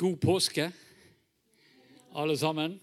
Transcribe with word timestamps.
God 0.00 0.20
påske, 0.20 0.72
alle 2.12 2.36
sammen. 2.38 2.76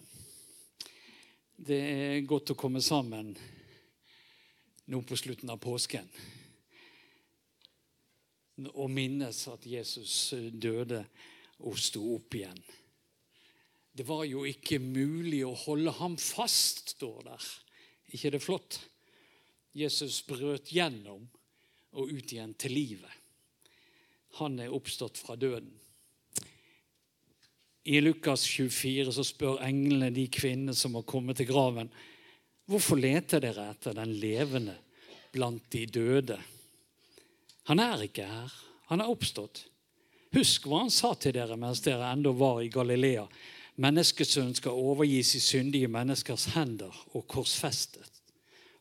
Det 1.55 1.77
er 1.79 2.25
godt 2.27 2.51
å 2.51 2.55
komme 2.59 2.81
sammen 2.83 3.29
nå 4.91 4.99
på 5.07 5.15
slutten 5.15 5.53
av 5.53 5.61
påsken 5.63 6.09
og 8.73 8.91
minnes 8.91 9.39
at 9.47 9.63
Jesus 9.63 10.33
døde 10.59 11.05
og 11.63 11.79
sto 11.79 12.03
opp 12.17 12.35
igjen. 12.35 12.59
Det 13.95 14.03
var 14.11 14.27
jo 14.27 14.43
ikke 14.51 14.81
mulig 14.83 15.45
å 15.47 15.55
holde 15.55 15.95
ham 16.01 16.19
fast, 16.19 16.97
står 16.97 17.23
der. 17.29 17.47
ikke 18.11 18.33
det 18.35 18.43
flott? 18.43 18.81
Jesus 19.71 20.19
brøt 20.27 20.75
gjennom 20.75 21.23
og 21.95 22.11
ut 22.11 22.27
igjen 22.35 22.59
til 22.59 22.75
livet. 22.75 23.23
Han 24.43 24.59
er 24.59 24.75
oppstått 24.75 25.23
fra 25.23 25.39
døden. 25.39 25.71
I 27.85 28.01
Lukas 28.01 28.47
24 28.49 29.11
så 29.13 29.23
spør 29.25 29.61
englene 29.65 30.09
de 30.13 30.25
kvinnene 30.33 30.73
som 30.73 30.95
har 30.97 31.05
kommet 31.05 31.37
til 31.37 31.49
graven, 31.51 31.91
hvorfor 32.65 32.97
leter 32.97 33.43
dere 33.43 33.69
etter 33.75 33.93
den 33.93 34.15
levende 34.17 34.73
blant 35.35 35.67
de 35.73 35.83
døde? 35.85 36.39
Han 37.69 37.81
er 37.81 38.07
ikke 38.07 38.25
her. 38.25 38.53
Han 38.89 39.01
er 39.01 39.09
oppstått. 39.09 39.65
Husk 40.35 40.65
hva 40.67 40.83
han 40.83 40.91
sa 40.93 41.13
til 41.17 41.33
dere 41.37 41.57
mens 41.57 41.83
dere 41.85 42.09
ennå 42.13 42.33
var 42.37 42.61
i 42.61 42.71
Galilea. 42.73 43.25
Menneskesønnen 43.81 44.55
skal 44.57 44.77
overgis 44.77 45.35
i 45.37 45.43
syndige 45.43 45.89
menneskers 45.91 46.49
hender 46.55 46.93
og 47.13 47.25
korsfestet. 47.29 48.21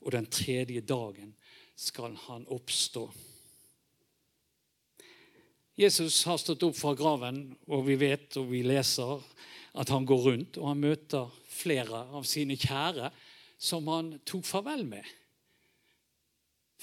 Og 0.05 0.13
den 0.13 0.27
tredje 0.33 0.81
dagen 0.85 1.33
skal 1.77 2.17
han 2.27 2.45
oppstå. 2.53 3.09
Jesus 5.75 6.25
har 6.25 6.39
stått 6.39 6.63
opp 6.63 6.77
fra 6.79 6.93
graven, 6.95 7.49
og 7.67 7.87
vi 7.89 7.97
vet 7.99 8.37
og 8.39 8.47
vi 8.53 8.63
leser 8.67 9.23
at 9.75 9.91
han 9.91 10.07
går 10.07 10.21
rundt 10.29 10.59
og 10.61 10.69
han 10.71 10.83
møter 10.85 11.33
flere 11.51 12.05
av 12.15 12.27
sine 12.29 12.55
kjære 12.59 13.11
som 13.59 13.89
han 13.91 14.13
tok 14.27 14.47
farvel 14.47 14.85
med 14.87 15.09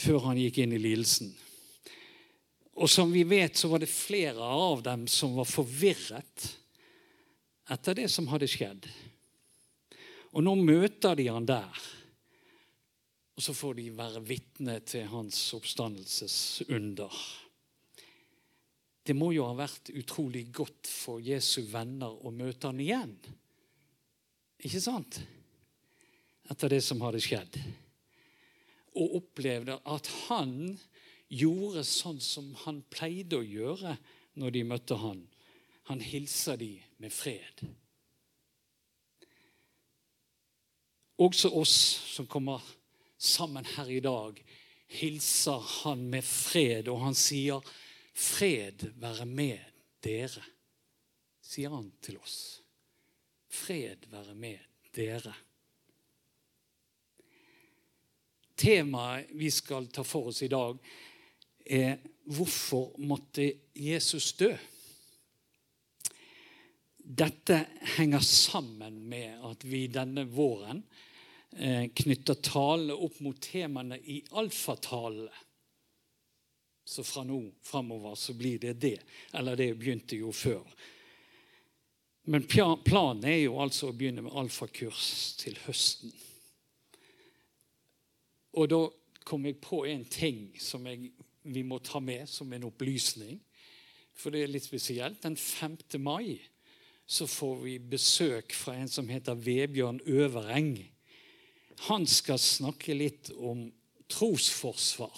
før 0.01 0.31
han 0.31 0.39
gikk 0.39 0.61
inn 0.63 0.73
i 0.73 0.81
lidelsen. 0.81 1.29
Og 2.81 2.89
som 2.89 3.11
vi 3.13 3.21
vet, 3.27 3.57
så 3.59 3.67
var 3.69 3.83
det 3.83 3.91
flere 3.91 4.41
av 4.41 4.81
dem 4.81 5.03
som 5.11 5.35
var 5.37 5.45
forvirret 5.45 6.47
etter 7.71 7.99
det 7.99 8.07
som 8.09 8.29
hadde 8.31 8.49
skjedd. 8.49 8.87
Og 10.31 10.41
nå 10.41 10.55
møter 10.57 11.19
de 11.19 11.27
han 11.29 11.45
der. 11.45 11.83
Og 13.37 13.45
så 13.45 13.53
får 13.53 13.77
de 13.77 13.87
være 13.99 14.23
vitne 14.25 14.79
til 14.87 15.05
hans 15.11 15.37
oppstandelsesunder. 15.57 17.21
Det 19.03 19.15
må 19.17 19.31
jo 19.33 19.47
ha 19.47 19.55
vært 19.57 19.89
utrolig 19.97 20.45
godt 20.53 20.89
for 20.89 21.21
Jesu 21.23 21.63
venner 21.71 22.13
å 22.21 22.33
møte 22.33 22.69
han 22.69 22.81
igjen. 22.81 23.15
Ikke 24.61 24.81
sant? 24.83 25.17
Etter 26.51 26.75
det 26.75 26.81
som 26.85 27.01
hadde 27.01 27.21
skjedd. 27.23 27.57
Og 29.01 29.17
opplevde 29.21 29.79
at 29.89 30.09
han 30.27 30.53
gjorde 31.31 31.83
sånn 31.87 32.19
som 32.21 32.51
han 32.65 32.83
pleide 32.91 33.39
å 33.39 33.45
gjøre 33.45 33.95
når 34.37 34.57
de 34.57 34.65
møtte 34.67 34.97
han. 35.01 35.23
Han 35.89 36.03
hilser 36.03 36.59
de 36.61 36.75
med 37.01 37.13
fred. 37.13 37.63
Også 41.21 41.51
oss 41.57 41.75
som 42.15 42.27
kommer 42.29 42.61
sammen 43.21 43.65
her 43.75 43.89
i 43.93 44.01
dag, 44.01 44.37
hilser 44.91 45.61
han 45.81 46.07
med 46.09 46.25
fred, 46.25 46.89
og 46.89 47.03
han 47.05 47.17
sier 47.17 47.61
Fred 48.13 48.89
være 48.99 49.25
med 49.25 49.59
dere, 50.03 50.43
sier 51.41 51.71
han 51.73 51.87
til 52.03 52.19
oss. 52.21 52.39
Fred 53.51 54.07
være 54.11 54.35
med 54.35 54.59
dere. 54.95 55.33
Temaet 58.61 59.31
vi 59.39 59.49
skal 59.49 59.87
ta 59.89 60.03
for 60.05 60.29
oss 60.29 60.43
i 60.45 60.51
dag, 60.51 60.77
er 61.65 61.97
hvorfor 62.29 62.93
måtte 63.01 63.47
Jesus 63.73 64.33
dø? 64.37 64.51
Dette 67.01 67.57
henger 67.97 68.21
sammen 68.23 69.01
med 69.09 69.41
at 69.49 69.65
vi 69.67 69.87
denne 69.91 70.27
våren 70.29 70.83
eh, 71.57 71.89
knytter 71.95 72.37
tale 72.45 72.95
opp 72.95 73.17
mot 73.25 73.39
temaene 73.41 73.97
i 73.99 74.21
alfatalene. 74.37 75.33
Så 76.91 77.05
fra 77.07 77.23
nå 77.23 77.39
framover 77.63 78.17
så 78.19 78.33
blir 78.35 78.59
det 78.59 78.73
det. 78.83 78.97
Eller 79.33 79.55
det 79.55 79.69
begynte 79.79 80.17
jo 80.19 80.33
før. 80.35 80.65
Men 82.27 82.43
planen 82.47 83.23
er 83.25 83.39
jo 83.45 83.61
altså 83.63 83.89
å 83.89 83.95
begynne 83.95 84.25
med 84.25 84.35
alfakurs 84.37 85.37
til 85.39 85.55
høsten. 85.65 86.11
Og 88.59 88.67
da 88.69 88.81
kom 89.23 89.47
jeg 89.47 89.61
på 89.63 89.85
en 89.87 90.03
ting 90.11 90.49
som 90.59 90.85
jeg, 90.89 91.13
vi 91.47 91.63
må 91.63 91.79
ta 91.79 92.01
med 92.03 92.29
som 92.29 92.51
en 92.53 92.67
opplysning. 92.67 93.39
For 94.11 94.33
det 94.33 94.43
er 94.43 94.51
litt 94.51 94.67
spesielt. 94.67 95.21
Den 95.23 95.37
5. 95.39 95.77
mai 96.03 96.41
så 97.07 97.27
får 97.27 97.55
vi 97.63 97.77
besøk 97.79 98.53
fra 98.55 98.75
en 98.77 98.91
som 98.91 99.07
heter 99.09 99.39
Vebjørn 99.39 100.03
Øvereng. 100.05 100.75
Han 101.87 102.05
skal 102.07 102.39
snakke 102.39 102.93
litt 102.93 103.31
om 103.35 103.65
trosforsvar. 104.11 105.15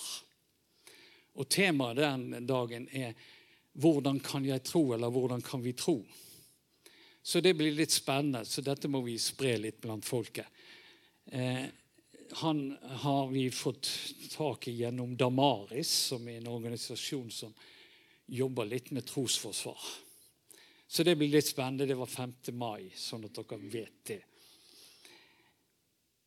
Og 1.34 1.50
temaet 1.50 1.98
den 1.98 2.46
dagen 2.48 2.88
er 2.92 3.14
'Hvordan 3.74 4.20
kan 4.20 4.46
jeg 4.46 4.64
tro?' 4.64 4.94
eller 4.94 5.10
'Hvordan 5.10 5.42
kan 5.42 5.64
vi 5.64 5.74
tro?' 5.74 6.06
Så 7.24 7.42
det 7.42 7.54
blir 7.54 7.72
litt 7.72 7.92
spennende. 7.92 8.46
Så 8.46 8.62
dette 8.62 8.88
må 8.88 9.02
vi 9.02 9.18
spre 9.18 9.58
litt 9.58 9.82
blant 9.82 10.06
folket. 10.06 10.46
Eh, 11.32 11.66
han 12.32 12.78
har 12.82 13.28
vi 13.28 13.52
fått 13.52 13.90
tak 14.32 14.68
i 14.68 14.72
gjennom 14.72 15.16
Damaris, 15.18 15.90
som 15.90 16.28
er 16.28 16.38
en 16.38 16.48
organisasjon 16.48 17.32
som 17.32 17.54
jobber 18.26 18.66
litt 18.66 18.92
med 18.92 19.06
trosforsvar. 19.06 19.80
Så 20.88 21.04
det 21.04 21.16
blir 21.16 21.30
litt 21.30 21.48
spennende. 21.48 21.86
Det 21.86 21.96
var 21.96 22.06
5. 22.12 22.34
mai, 22.52 22.92
sånn 22.96 23.26
at 23.26 23.40
dere 23.40 23.58
vet 23.58 24.04
det. 24.06 24.20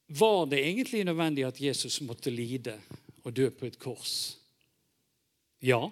Var 0.06 0.46
det 0.46 0.62
egentlig 0.62 1.04
nødvendig 1.04 1.44
at 1.46 1.60
Jesus 1.60 2.00
måtte 2.00 2.30
lide 2.30 2.78
og 3.24 3.34
dø 3.34 3.50
på 3.50 3.66
et 3.66 3.78
kors? 3.78 4.36
Ja, 5.66 5.88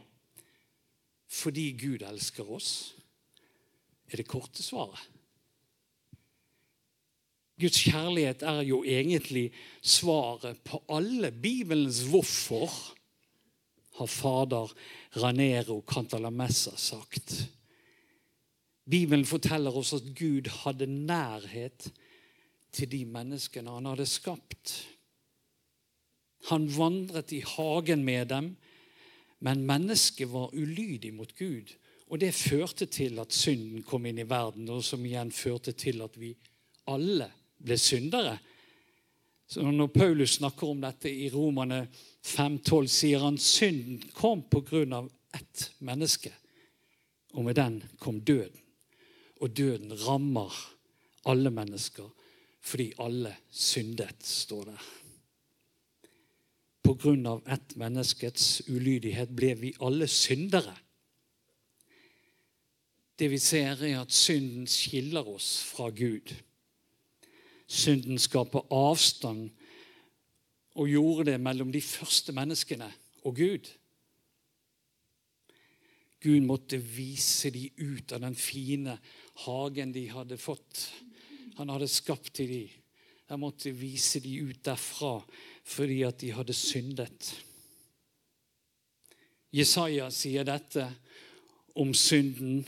fordi 1.26 1.72
Gud 1.78 2.04
elsker 2.06 2.46
oss, 2.54 2.94
er 4.06 4.20
det 4.20 4.28
korte 4.30 4.62
svaret. 4.62 5.10
Guds 7.58 7.78
kjærlighet 7.86 8.42
er 8.42 8.62
jo 8.66 8.80
egentlig 8.82 9.48
svaret 9.82 10.58
på 10.66 10.80
alle 10.90 11.30
Bibelens 11.30 12.02
hvorfor, 12.10 12.70
har 13.94 14.10
fader 14.10 14.72
Ranero 15.22 15.78
Cantalamessa 15.86 16.74
sagt. 16.76 17.36
Bibelen 18.90 19.22
forteller 19.24 19.76
oss 19.78 19.92
at 19.94 20.08
Gud 20.18 20.50
hadde 20.64 20.88
nærhet 20.90 21.86
til 22.74 22.90
de 22.90 23.04
menneskene 23.06 23.70
han 23.70 23.86
hadde 23.86 24.06
skapt. 24.10 24.74
Han 26.50 26.66
vandret 26.74 27.32
i 27.32 27.40
hagen 27.54 28.02
med 28.04 28.26
dem 28.34 28.50
men 29.38 29.66
mennesket 29.66 30.28
var 30.30 30.54
ulydig 30.54 31.14
mot 31.14 31.32
Gud. 31.38 31.72
Og 32.12 32.20
det 32.20 32.34
førte 32.36 32.86
til 32.86 33.18
at 33.18 33.32
synden 33.32 33.82
kom 33.82 34.06
inn 34.06 34.20
i 34.20 34.28
verden, 34.28 34.68
og 34.70 34.84
som 34.84 35.04
igjen 35.04 35.32
førte 35.32 35.72
til 35.72 36.02
at 36.04 36.18
vi 36.20 36.34
alle 36.92 37.30
ble 37.64 37.78
syndere. 37.80 38.36
Så 39.48 39.62
Når 39.62 39.86
Paulus 39.92 40.38
snakker 40.38 40.68
om 40.68 40.80
dette 40.80 41.10
i 41.10 41.28
Romane 41.32 41.86
5,12, 42.24 42.86
sier 42.88 43.24
han 43.24 43.38
synden 43.38 44.02
kom 44.16 44.42
på 44.50 44.64
grunn 44.64 44.92
av 44.96 45.10
ett 45.34 45.70
menneske. 45.84 46.32
Og 47.34 47.44
med 47.44 47.58
den 47.58 47.82
kom 47.98 48.20
døden. 48.20 48.60
Og 49.42 49.50
døden 49.50 49.92
rammer 50.06 50.52
alle 51.28 51.50
mennesker 51.50 52.10
fordi 52.64 52.92
alle 53.04 53.34
syndet, 53.52 54.22
står 54.24 54.70
der. 54.70 55.03
Av 56.84 57.42
ett 57.48 57.76
menneskets 57.80 58.62
ulydighet 58.68 59.30
ble 59.32 59.54
vi 59.56 59.70
alle 59.80 60.06
syndere. 60.10 60.74
Det 63.16 63.30
vi 63.32 63.38
ser, 63.40 63.80
er 63.80 64.02
at 64.02 64.12
synden 64.12 64.66
skiller 64.68 65.26
oss 65.28 65.62
fra 65.64 65.88
Gud. 65.94 66.34
Synden 67.66 68.20
skaper 68.20 68.66
avstand 68.74 69.48
og 70.74 70.90
gjorde 70.90 71.30
det 71.30 71.38
mellom 71.40 71.72
de 71.72 71.80
første 71.80 72.34
menneskene 72.36 72.90
og 73.24 73.38
Gud. 73.38 73.70
Gud 76.24 76.44
måtte 76.44 76.78
vise 76.80 77.52
dem 77.54 77.72
ut 77.80 78.12
av 78.12 78.24
den 78.24 78.36
fine 78.36 78.98
hagen 79.44 79.92
de 79.92 80.06
hadde 80.12 80.38
fått. 80.40 80.88
Han 81.56 81.72
hadde 81.72 81.88
skapt 81.88 82.34
til 82.36 82.50
dem. 82.50 82.80
Han 83.32 83.40
måtte 83.40 83.72
vise 83.72 84.20
dem 84.20 84.50
ut 84.50 84.64
derfra 84.66 85.16
fordi 85.64 86.02
at 86.02 86.20
de 86.20 86.32
hadde 86.36 86.54
syndet. 86.56 87.32
Jesaja 89.54 90.10
sier 90.10 90.46
dette 90.46 90.86
om 91.78 91.92
synden. 91.94 92.64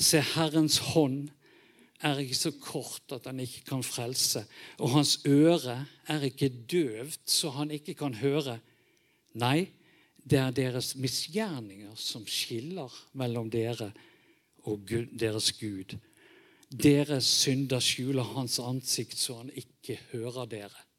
Se, 0.00 0.20
Herrens 0.34 0.78
hånd 0.92 1.28
er 2.00 2.20
ikke 2.22 2.38
så 2.38 2.52
kort 2.62 3.12
at 3.12 3.26
han 3.28 3.40
ikke 3.42 3.64
kan 3.68 3.82
frelse, 3.84 4.44
og 4.80 4.94
hans 4.96 5.18
øre 5.28 5.84
er 6.08 6.24
ikke 6.30 6.48
døvt 6.48 7.28
så 7.28 7.52
han 7.58 7.70
ikke 7.70 7.94
kan 7.94 8.16
høre. 8.20 8.58
Nei, 9.40 9.68
det 10.24 10.38
er 10.40 10.54
deres 10.54 10.94
misgjerninger 10.96 11.96
som 11.96 12.26
skiller 12.28 12.92
mellom 13.12 13.50
dere 13.52 13.90
og 14.68 14.88
deres 14.88 15.52
Gud. 15.60 15.96
Deres 16.70 17.28
synder 17.40 17.82
skjuler 17.82 18.34
hans 18.36 18.58
ansikt 18.62 19.18
så 19.18 19.40
han 19.40 19.52
ikke 19.54 19.98
hører 20.12 20.48
dere. 20.50 20.89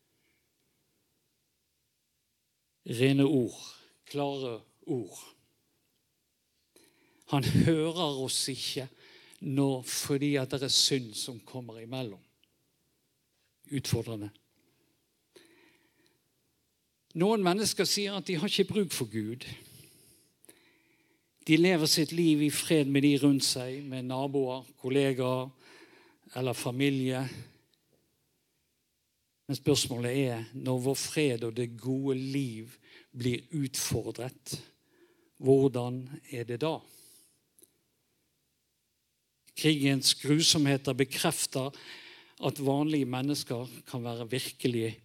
Rene 2.89 3.25
ord, 3.25 3.57
klare 4.09 4.59
ord. 4.89 5.19
Han 7.31 7.43
hører 7.43 8.19
oss 8.25 8.43
ikke 8.51 8.87
nå 9.47 9.81
fordi 9.87 10.35
at 10.41 10.51
det 10.53 10.67
er 10.67 10.73
synd 10.73 11.13
som 11.17 11.39
kommer 11.45 11.79
imellom. 11.81 12.21
Utfordrende. 13.71 14.31
Noen 17.21 17.43
mennesker 17.43 17.87
sier 17.87 18.15
at 18.15 18.27
de 18.27 18.37
har 18.39 18.47
ikke 18.47 18.71
bruk 18.71 18.93
for 18.95 19.09
Gud. 19.11 19.45
De 21.47 21.57
lever 21.57 21.89
sitt 21.89 22.11
liv 22.15 22.43
i 22.45 22.51
fred 22.53 22.91
med 22.91 23.03
de 23.03 23.15
rundt 23.19 23.43
seg, 23.43 23.81
med 23.83 24.07
naboer, 24.07 24.63
kollegaer 24.79 25.49
eller 26.37 26.55
familie. 26.55 27.25
Men 29.51 29.57
spørsmålet 29.59 30.19
er 30.31 30.43
når 30.63 30.77
vår 30.79 30.95
fred 30.95 31.41
og 31.43 31.57
det 31.57 31.73
gode 31.75 32.13
liv 32.15 32.71
blir 33.11 33.41
utfordret, 33.59 34.53
hvordan 35.43 35.97
er 36.31 36.45
det 36.47 36.61
da? 36.63 36.77
Krigens 39.59 40.13
grusomheter 40.21 40.95
bekrefter 40.95 41.67
at 42.47 42.63
vanlige 42.63 43.11
mennesker 43.11 43.67
kan 43.91 44.07
være 44.07 44.31
virkelig 44.37 44.95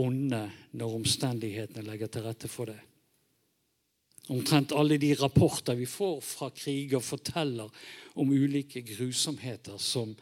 onde 0.00 0.40
når 0.72 0.98
omstendighetene 1.02 1.84
legger 1.92 2.08
til 2.08 2.24
rette 2.30 2.48
for 2.48 2.72
det. 2.72 2.80
Omtrent 4.32 4.72
alle 4.72 4.96
de 4.96 5.12
rapporter 5.20 5.76
vi 5.76 5.84
får 5.84 6.22
fra 6.24 6.48
kriger, 6.48 7.04
forteller 7.04 7.68
om 8.16 8.32
ulike 8.32 8.80
grusomheter 8.96 9.76
som 9.76 10.16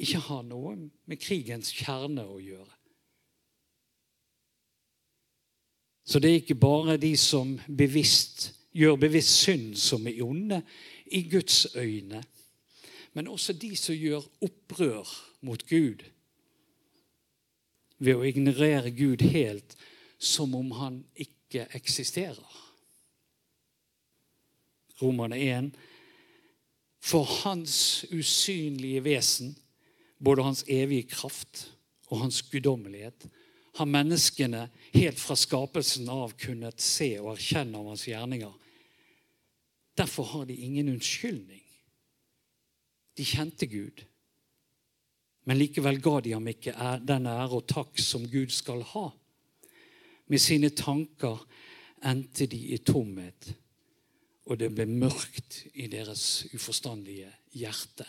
ikke 0.00 0.28
har 0.30 0.46
noe 0.48 0.78
med 0.80 1.20
krigens 1.20 1.76
kjerne 1.76 2.24
å 2.24 2.40
gjøre. 2.40 2.78
Så 6.04 6.18
det 6.18 6.30
er 6.30 6.40
ikke 6.40 6.58
bare 6.58 6.96
de 6.96 7.16
som 7.16 7.54
bevisst, 7.76 8.52
gjør 8.72 8.96
bevisst 8.96 9.36
synd, 9.44 9.74
som 9.76 10.06
er 10.06 10.22
onde 10.24 10.62
i 11.06 11.22
Guds 11.30 11.66
øyne, 11.76 12.24
men 13.12 13.28
også 13.28 13.52
de 13.52 13.76
som 13.76 13.94
gjør 13.94 14.24
opprør 14.40 15.08
mot 15.40 15.62
Gud 15.68 16.02
ved 18.02 18.18
å 18.18 18.26
ignorere 18.26 18.90
Gud 18.90 19.22
helt, 19.30 19.76
som 20.18 20.54
om 20.54 20.70
han 20.74 21.02
ikke 21.14 21.66
eksisterer. 21.76 22.58
Romerne 25.02 25.38
1. 25.38 25.70
For 27.02 27.26
hans 27.42 28.04
usynlige 28.14 29.04
vesen, 29.04 29.56
både 30.22 30.46
hans 30.46 30.64
evige 30.70 31.10
kraft 31.10 31.66
og 32.06 32.22
hans 32.24 32.42
guddommelighet, 32.42 33.26
har 33.72 33.88
menneskene 33.88 34.66
helt 34.92 35.20
fra 35.20 35.36
skapelsen 35.38 36.08
av 36.12 36.34
kunnet 36.40 36.80
se 36.80 37.14
og 37.20 37.34
erkjenne 37.36 37.78
av 37.78 37.92
hans 37.92 38.04
gjerninger. 38.08 38.52
Derfor 39.96 40.28
har 40.32 40.46
de 40.48 40.56
ingen 40.56 40.88
unnskyldning. 40.92 41.62
De 43.16 43.24
kjente 43.28 43.68
Gud, 43.68 44.04
men 45.44 45.58
likevel 45.58 45.98
ga 46.00 46.20
de 46.22 46.36
ham 46.36 46.46
ikke 46.48 46.72
den 47.04 47.26
ære 47.28 47.58
og 47.58 47.66
takk 47.68 47.98
som 48.00 48.24
Gud 48.30 48.52
skal 48.54 48.84
ha. 48.92 49.08
Med 50.30 50.40
sine 50.40 50.70
tanker 50.76 51.42
endte 52.08 52.46
de 52.48 52.60
i 52.72 52.78
tomhet, 52.80 53.50
og 54.48 54.58
det 54.58 54.70
ble 54.74 54.86
mørkt 54.88 55.64
i 55.74 55.88
deres 55.90 56.44
uforstandige 56.54 57.30
hjerte. 57.56 58.06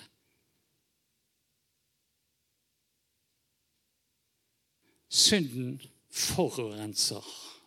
Synden 5.23 5.81
forurenser 6.11 7.25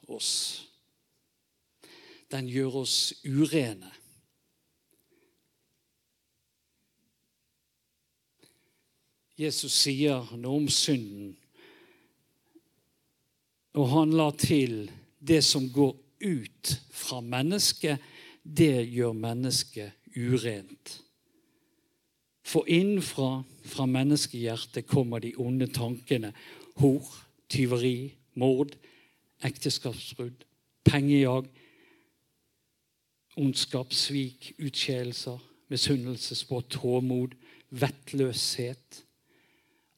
oss. 0.08 0.32
Den 2.30 2.48
gjør 2.50 2.82
oss 2.82 3.14
urene. 3.24 3.92
Jesus 9.36 9.74
sier 9.84 10.24
noe 10.36 10.62
om 10.62 10.68
synden. 10.72 11.34
Og 13.76 13.90
han 13.92 14.14
la 14.16 14.30
til 14.32 14.86
det 15.20 15.42
som 15.44 15.68
går 15.72 15.92
ut 16.24 16.72
fra 16.96 17.20
mennesket, 17.20 18.00
det 18.42 18.86
gjør 18.88 19.12
mennesket 19.12 20.16
urent. 20.16 20.96
For 22.46 22.64
innenfra, 22.70 23.42
fra 23.66 23.84
menneskehjertet, 23.90 24.86
kommer 24.88 25.20
de 25.20 25.34
onde 25.36 25.66
tankene. 25.66 26.32
Hor, 26.80 27.04
tyveri, 27.48 28.14
mord, 28.34 28.76
ekteskapsbrudd, 29.44 30.44
pengejag, 30.84 31.48
ondskap, 33.37 33.93
svik, 33.93 34.52
utskeielser, 34.58 35.43
misunnelsesbåt, 35.69 36.70
tåmod, 36.78 37.34
vettløshet 37.70 39.02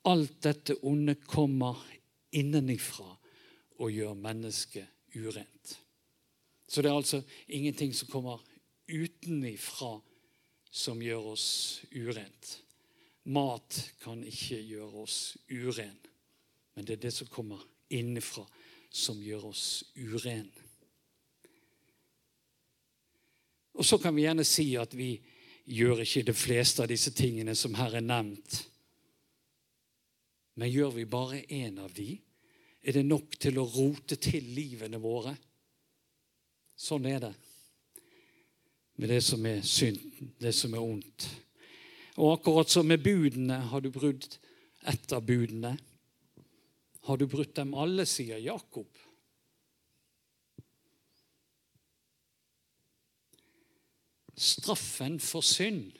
Alt 0.09 0.39
dette 0.43 0.77
onde 0.87 1.19
kommer 1.29 1.77
innenifra 2.33 3.11
og 3.79 3.91
gjør 3.93 4.15
mennesket 4.17 4.87
urent. 5.19 5.75
Så 6.69 6.83
det 6.83 6.91
er 6.91 6.97
altså 6.97 7.21
ingenting 7.49 7.93
som 7.97 8.09
kommer 8.09 8.41
utenifra 8.89 9.99
som 10.71 11.03
gjør 11.03 11.33
oss 11.35 11.49
urent. 11.93 12.55
Mat 13.29 13.81
kan 14.01 14.23
ikke 14.25 14.61
gjøre 14.65 15.05
oss 15.05 15.37
uren, 15.51 15.97
men 16.79 16.87
det 16.87 16.95
er 16.95 17.03
det 17.09 17.13
som 17.17 17.27
kommer 17.27 17.59
innenfra, 17.91 18.45
som 18.95 19.19
gjør 19.19 19.49
oss 19.51 19.83
uren. 19.99 20.47
Og 23.75 23.87
så 23.87 23.99
kan 23.99 24.15
vi 24.15 24.29
gjerne 24.29 24.47
si 24.47 24.71
at 24.79 24.95
vi 24.95 25.17
gjør 25.67 26.07
ikke 26.07 26.29
de 26.31 26.35
fleste 26.39 26.87
av 26.87 26.91
disse 26.91 27.11
tingene 27.19 27.59
som 27.59 27.75
her 27.79 27.99
er 27.99 28.07
nevnt 28.07 28.63
men 30.59 30.71
gjør 30.71 30.91
vi 30.91 31.05
bare 31.07 31.45
én 31.55 31.77
av 31.79 31.93
de, 31.95 32.17
er 32.83 32.97
det 32.97 33.05
nok 33.07 33.37
til 33.39 33.61
å 33.63 33.67
rote 33.71 34.17
til 34.19 34.43
livene 34.57 34.99
våre. 34.99 35.37
Sånn 36.75 37.07
er 37.07 37.21
det 37.23 37.31
med 38.99 39.13
det 39.15 39.21
som 39.23 39.47
er 39.47 39.61
synd, 39.63 40.01
det 40.43 40.51
som 40.59 40.75
er 40.75 40.83
ondt. 40.83 41.29
Og 42.19 42.33
akkurat 42.33 42.75
som 42.75 42.91
med 42.91 43.05
budene, 43.05 43.61
har 43.71 43.85
du 43.85 43.93
brudd 43.95 44.27
ett 44.83 45.15
av 45.15 45.23
budene? 45.23 45.77
Har 47.09 47.17
du 47.17 47.25
brutt 47.27 47.55
dem 47.57 47.71
alle, 47.73 48.05
sier 48.05 48.37
Jakob. 48.37 48.91
Straffen 54.37 55.17
for 55.19 55.43
synd 55.43 55.97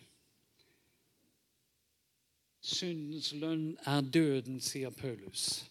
Syndens 2.69 3.31
lønn 3.33 3.71
er 3.89 4.05
døden, 4.05 4.59
sier 4.61 4.93
Paulus. 4.93 5.65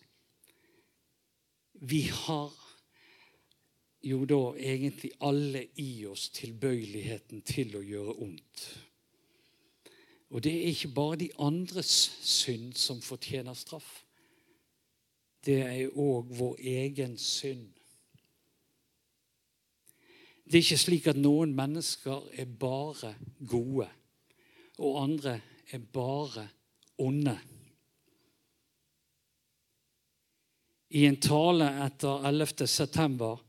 Vi 1.85 2.01
har 2.09 2.55
jo 4.01 4.23
da 4.25 4.41
egentlig 4.57 5.11
alle 5.21 5.67
i 5.77 5.91
oss 6.09 6.31
tilbøyeligheten 6.33 7.45
til 7.45 7.77
å 7.77 7.83
gjøre 7.85 8.17
ondt. 8.25 8.65
Og 10.33 10.41
det 10.43 10.55
er 10.57 10.71
ikke 10.73 10.93
bare 10.97 11.21
de 11.21 11.29
andres 11.37 11.93
synd 12.25 12.73
som 12.73 13.05
fortjener 13.05 13.53
straff. 13.53 14.06
Det 15.47 15.61
er 15.63 15.95
òg 15.95 16.31
vår 16.35 16.57
egen 16.59 17.15
synd. 17.17 17.69
Det 20.43 20.59
er 20.59 20.63
ikke 20.63 20.79
slik 20.79 21.07
at 21.07 21.19
noen 21.19 21.53
mennesker 21.55 22.27
er 22.35 22.47
bare 22.59 23.13
gode, 23.47 23.87
og 24.79 25.03
andre 25.03 25.39
er 25.71 25.83
bare 25.93 26.47
onde. 26.99 27.35
I 30.89 31.03
en 31.07 31.19
tale 31.19 31.67
etter 31.83 32.27
11. 32.27 32.67
september 32.67 33.39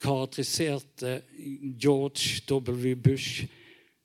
karakteriserte 0.00 1.22
George 1.80 2.42
W. 2.48 2.94
Bush 2.96 3.46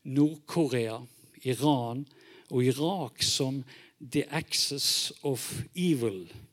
Nord-Korea, 0.03 0.99
Iran 1.43 2.07
og 2.49 2.63
Irak 2.63 3.23
som 3.23 3.63
'the 3.99 4.23
axis 4.29 5.13
of 5.23 5.63
evil'. 5.75 6.46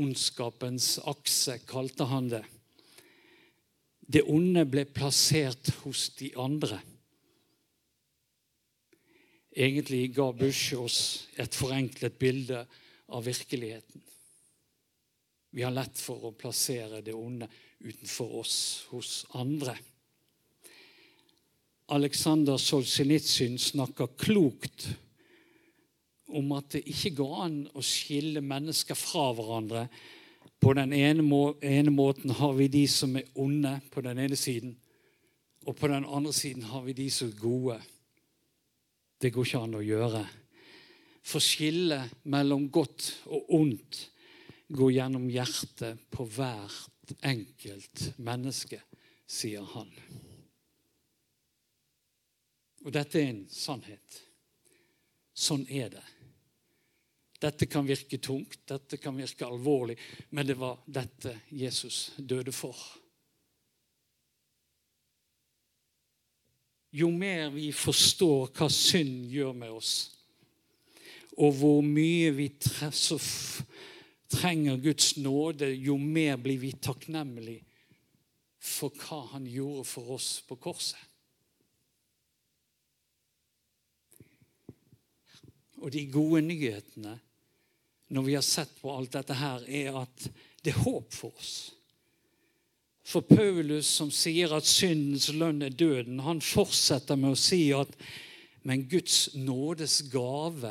Ondskapens 0.00 0.96
akse, 1.04 1.58
kalte 1.68 2.06
han 2.08 2.30
det. 2.32 2.44
Det 4.00 4.22
onde 4.28 4.64
ble 4.68 4.86
plassert 4.88 5.70
hos 5.82 6.08
de 6.18 6.30
andre. 6.40 6.80
Egentlig 9.52 10.06
ga 10.16 10.30
Bush 10.32 10.72
oss 10.80 10.98
et 11.36 11.54
forenklet 11.54 12.16
bilde 12.20 12.64
av 13.12 13.26
virkeligheten. 13.28 14.00
Vi 15.52 15.62
har 15.62 15.74
lett 15.76 15.98
for 16.00 16.30
å 16.30 16.36
plassere 16.36 17.02
det 17.04 17.12
onde 17.12 17.48
utenfor 17.84 18.38
oss 18.40 18.56
hos 18.88 19.26
andre. 19.36 19.74
Aleksandr 21.92 22.56
Solzjenitsyn 22.56 23.58
snakker 23.60 24.14
klokt 24.16 24.86
om 26.38 26.52
at 26.56 26.74
det 26.76 26.84
ikke 26.90 27.14
går 27.20 27.38
an 27.46 27.56
å 27.76 27.84
skille 27.84 28.42
mennesker 28.44 28.98
fra 28.98 29.30
hverandre. 29.36 29.86
På 30.62 30.74
den 30.78 30.92
ene, 30.94 31.24
må 31.26 31.56
ene 31.64 31.92
måten 31.94 32.34
har 32.38 32.54
vi 32.58 32.68
de 32.70 32.84
som 32.90 33.16
er 33.18 33.28
onde, 33.34 33.76
på 33.90 34.04
den 34.04 34.20
ene 34.22 34.38
siden. 34.38 34.76
Og 35.66 35.76
på 35.78 35.90
den 35.90 36.06
andre 36.06 36.32
siden 36.34 36.66
har 36.70 36.84
vi 36.86 36.94
de 36.96 37.08
som 37.10 37.30
er 37.30 37.40
gode. 37.40 37.78
Det 39.22 39.30
går 39.34 39.46
ikke 39.46 39.62
an 39.66 39.78
å 39.78 39.84
gjøre. 39.84 40.22
For 41.22 41.42
skillet 41.42 42.24
mellom 42.30 42.66
godt 42.74 43.12
og 43.30 43.52
ondt 43.54 44.00
går 44.72 44.96
gjennom 44.96 45.28
hjertet 45.30 46.00
på 46.10 46.26
hvert 46.34 47.14
enkelt 47.22 48.08
menneske, 48.22 48.80
sier 49.26 49.66
han. 49.74 49.90
Og 52.82 52.90
dette 52.94 53.20
er 53.20 53.30
en 53.30 53.44
sannhet. 53.50 54.18
Sånn 55.32 55.64
er 55.70 55.92
det. 55.92 56.02
Dette 57.42 57.66
kan 57.66 57.86
virke 57.86 58.20
tungt, 58.22 58.60
dette 58.70 58.96
kan 59.02 59.16
virke 59.18 59.46
alvorlig, 59.48 59.96
men 60.30 60.46
det 60.46 60.54
var 60.60 60.78
dette 60.86 61.40
Jesus 61.50 62.12
døde 62.16 62.52
for. 62.54 62.76
Jo 66.94 67.08
mer 67.10 67.48
vi 67.50 67.72
forstår 67.74 68.52
hva 68.54 68.68
synd 68.70 69.24
gjør 69.32 69.56
med 69.56 69.74
oss, 69.74 69.92
og 71.40 71.56
hvor 71.58 71.80
mye 71.82 72.30
vi 72.36 72.50
trenger 74.30 74.76
Guds 74.84 75.16
nåde, 75.16 75.72
jo 75.72 75.96
mer 75.98 76.36
blir 76.36 76.60
vi 76.60 76.74
takknemlige 76.76 77.64
for 78.62 78.94
hva 79.02 79.24
han 79.32 79.48
gjorde 79.48 79.88
for 79.88 80.14
oss 80.14 80.36
på 80.46 80.60
korset. 80.62 81.00
Og 85.82 85.90
de 85.90 86.04
gode 86.12 86.44
nyhetene 86.46 87.16
når 88.12 88.22
vi 88.22 88.34
har 88.34 88.44
sett 88.44 88.74
på 88.80 88.92
alt 88.92 89.14
dette 89.16 89.34
her, 89.40 89.62
er 89.68 90.02
at 90.02 90.26
det 90.62 90.74
er 90.74 90.82
håp 90.84 91.14
for 91.16 91.32
oss. 91.32 91.54
For 93.08 93.24
Paulus, 93.24 93.88
som 93.88 94.12
sier 94.14 94.52
at 94.54 94.68
syndens 94.68 95.30
lønn 95.34 95.64
er 95.64 95.72
døden, 95.74 96.20
han 96.22 96.42
fortsetter 96.44 97.18
med 97.18 97.34
å 97.34 97.40
si 97.40 97.64
at 97.74 97.96
men 98.62 98.84
Guds 98.86 99.32
nådes 99.34 100.04
gave 100.12 100.70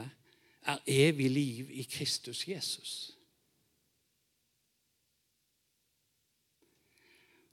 er 0.63 0.85
evig 0.87 1.27
liv 1.33 1.73
i 1.75 1.83
Kristus 1.83 2.45
Jesus. 2.47 2.93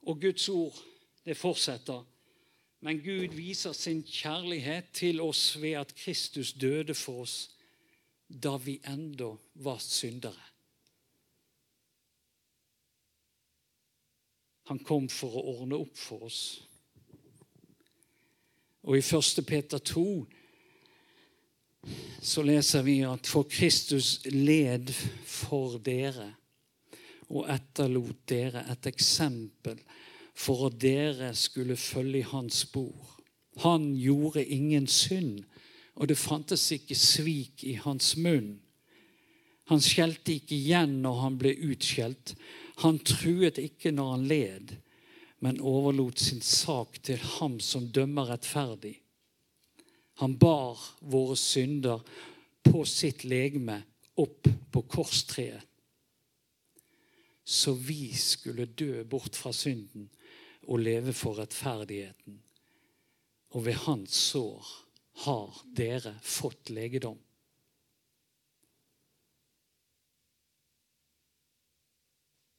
Og 0.06 0.20
Guds 0.20 0.46
ord, 0.48 0.78
det 1.24 1.36
fortsetter. 1.36 2.04
Men 2.80 3.00
Gud 3.02 3.34
viser 3.34 3.74
sin 3.74 4.04
kjærlighet 4.06 4.92
til 4.94 5.20
oss 5.20 5.56
ved 5.58 5.80
at 5.80 5.96
Kristus 5.96 6.52
døde 6.52 6.94
for 6.94 7.24
oss 7.26 7.48
da 8.28 8.56
vi 8.56 8.80
enda 8.84 9.36
var 9.52 9.78
syndere. 9.78 10.44
Han 14.68 14.78
kom 14.84 15.08
for 15.08 15.32
å 15.32 15.44
ordne 15.56 15.78
opp 15.80 15.96
for 15.96 16.26
oss. 16.28 16.42
Og 18.84 18.98
i 18.98 19.00
1. 19.00 19.44
Peter 19.48 19.80
2 19.80 20.04
så 22.22 22.42
leser 22.44 22.84
vi 22.84 22.98
at 23.06 23.26
for 23.26 23.48
Kristus 23.48 24.18
led 24.28 24.92
for 25.24 25.78
dere 25.84 26.34
og 27.28 27.48
etterlot 27.52 28.24
dere 28.28 28.64
et 28.72 28.88
eksempel 28.90 29.80
for 30.38 30.68
at 30.68 30.78
dere 30.80 31.32
skulle 31.36 31.76
følge 31.76 32.22
i 32.22 32.28
hans 32.30 32.62
spor. 32.66 33.16
Han 33.64 33.90
gjorde 33.96 34.44
ingen 34.44 34.86
synd, 34.86 35.42
og 35.98 36.06
det 36.06 36.18
fantes 36.18 36.68
ikke 36.74 36.94
svik 36.94 37.64
i 37.66 37.74
hans 37.82 38.14
munn. 38.22 38.60
Han 39.68 39.82
skjelte 39.82 40.36
ikke 40.38 40.54
igjen 40.56 41.00
når 41.02 41.18
han 41.24 41.38
ble 41.40 41.52
utskjelt. 41.72 42.36
Han 42.84 43.00
truet 43.02 43.58
ikke 43.58 43.90
når 43.92 44.12
han 44.14 44.28
led, 44.30 44.76
men 45.42 45.60
overlot 45.60 46.22
sin 46.22 46.40
sak 46.44 47.00
til 47.02 47.18
ham 47.38 47.58
som 47.60 47.90
dømmer 47.90 48.30
rettferdig. 48.30 48.94
Han 50.22 50.38
bar 50.38 50.78
våre 51.02 51.36
synder 51.38 52.02
på 52.62 52.84
sitt 52.86 53.26
legeme 53.26 53.82
opp 54.18 54.48
på 54.72 54.82
korstreet. 54.90 55.66
Så 57.48 57.72
vi 57.72 58.12
skulle 58.12 58.66
dø 58.66 59.04
bort 59.08 59.36
fra 59.38 59.54
synden 59.56 60.10
og 60.68 60.82
leve 60.84 61.14
for 61.16 61.38
rettferdigheten. 61.40 62.42
Og 63.56 63.64
ved 63.64 63.78
hans 63.86 64.18
sår 64.30 64.66
har 65.18 65.62
dere 65.74 66.14
fått 66.22 66.70
legedom. 66.70 67.18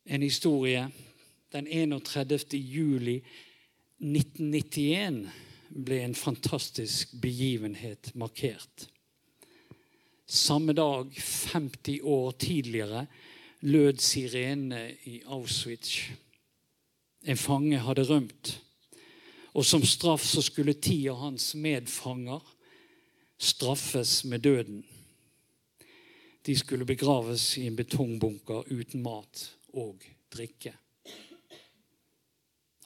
En 0.05 0.21
historie. 0.21 0.89
Den 1.51 1.67
31. 1.67 2.53
juli 2.53 3.15
1991 3.99 5.29
ble 5.69 6.01
en 6.03 6.15
fantastisk 6.15 7.13
begivenhet 7.21 8.11
markert. 8.15 8.89
Samme 10.29 10.73
dag, 10.73 11.13
50 11.15 12.01
år 12.01 12.31
tidligere, 12.31 13.05
lød 13.61 13.97
sirenene 13.97 14.91
i 15.09 15.21
Auschwitz. 15.25 16.11
En 17.25 17.37
fange 17.37 17.79
hadde 17.81 18.05
rømt. 18.05 18.59
Og 19.59 19.65
som 19.67 19.83
straff 19.83 20.23
så 20.23 20.39
skulle 20.39 20.77
ti 20.79 21.01
av 21.11 21.17
hans 21.19 21.51
medfanger 21.59 22.39
straffes 23.35 24.21
med 24.23 24.45
døden. 24.45 24.85
De 26.47 26.55
skulle 26.55 26.87
begraves 26.87 27.57
i 27.59 27.65
en 27.67 27.75
betongbunker 27.75 28.69
uten 28.71 29.03
mat 29.03 29.41
og 29.75 30.05
drikke. 30.31 30.71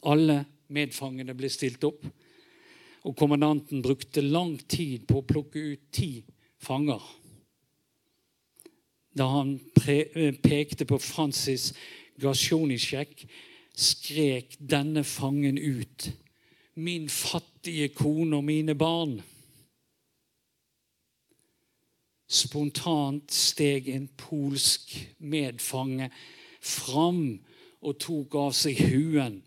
Alle 0.09 0.39
medfangene 0.73 1.35
ble 1.37 1.51
stilt 1.53 1.85
opp, 1.85 2.01
og 3.05 3.15
kommandanten 3.19 3.83
brukte 3.85 4.25
lang 4.25 4.55
tid 4.65 5.05
på 5.05 5.21
å 5.21 5.27
plukke 5.29 5.61
ut 5.75 5.85
ti 5.93 6.23
fanger. 6.63 7.05
Da 9.13 9.29
han 9.29 9.59
pekte 9.77 10.89
på 10.89 10.97
Francis 10.97 11.69
Gasjonisjek, 12.17 13.27
skrek 13.77 14.57
denne 14.57 15.05
fangen 15.05 15.61
ut. 15.61 16.09
Min 16.75 17.09
fattige 17.09 17.91
kone 17.93 18.39
og 18.39 18.43
mine 18.43 18.73
barn. 18.75 19.19
Spontant 22.33 23.33
steg 23.33 23.89
en 23.93 24.07
polsk 24.17 24.95
medfange 25.21 26.09
fram 26.63 27.27
og 27.83 27.99
tok 28.01 28.37
av 28.41 28.55
seg 28.57 28.79
huen. 28.89 29.41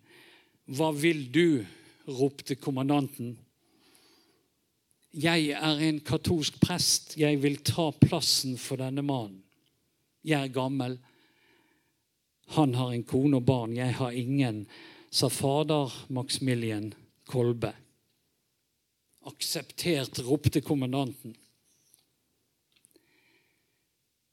Hva 0.66 0.92
vil 0.94 1.26
du? 1.32 1.64
ropte 2.06 2.54
kommandanten. 2.54 3.32
Jeg 5.10 5.48
er 5.58 5.80
en 5.88 5.96
katolsk 6.06 6.60
prest. 6.62 7.16
Jeg 7.18 7.40
vil 7.42 7.56
ta 7.66 7.88
plassen 7.90 8.54
for 8.62 8.78
denne 8.78 9.02
mannen. 9.02 9.40
Jeg 10.22 10.46
er 10.46 10.54
gammel. 10.54 10.94
Han 12.54 12.76
har 12.78 12.92
en 12.94 13.02
kone 13.02 13.40
og 13.40 13.46
barn, 13.48 13.74
jeg 13.74 13.96
har 13.98 14.14
ingen, 14.14 14.68
sa 15.10 15.26
fader 15.26 15.90
Maximilian 16.14 16.92
Kolbe. 17.26 17.72
Akseptert, 19.26 20.18
ropte 20.22 20.62
kommandanten. 20.62 21.34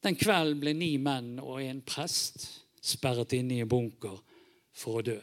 Den 0.03 0.17
kvelden 0.19 0.59
ble 0.59 0.73
ni 0.75 0.91
menn 1.01 1.37
og 1.39 1.61
en 1.63 1.79
prest 1.87 2.43
sperret 2.83 3.33
inne 3.37 3.57
i 3.57 3.63
en 3.63 3.71
bunker 3.71 4.17
for 4.75 4.99
å 4.99 5.05
dø. 5.07 5.19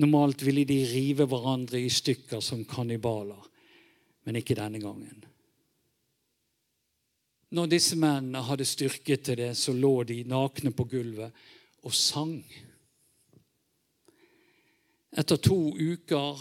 Normalt 0.00 0.42
ville 0.42 0.64
de 0.66 0.80
rive 0.90 1.28
hverandre 1.30 1.78
i 1.78 1.92
stykker 1.92 2.40
som 2.42 2.64
kannibaler, 2.66 3.44
men 4.26 4.40
ikke 4.40 4.56
denne 4.58 4.80
gangen. 4.82 5.20
Når 7.54 7.68
disse 7.70 7.94
mennene 8.00 8.42
hadde 8.48 8.66
styrke 8.66 9.20
til 9.22 9.38
det, 9.38 9.52
så 9.54 9.76
lå 9.76 10.00
de 10.08 10.24
nakne 10.26 10.72
på 10.74 10.88
gulvet 10.90 11.44
og 11.86 11.94
sang. 11.94 12.40
Etter 15.14 15.38
to 15.38 15.56
uker 15.78 16.40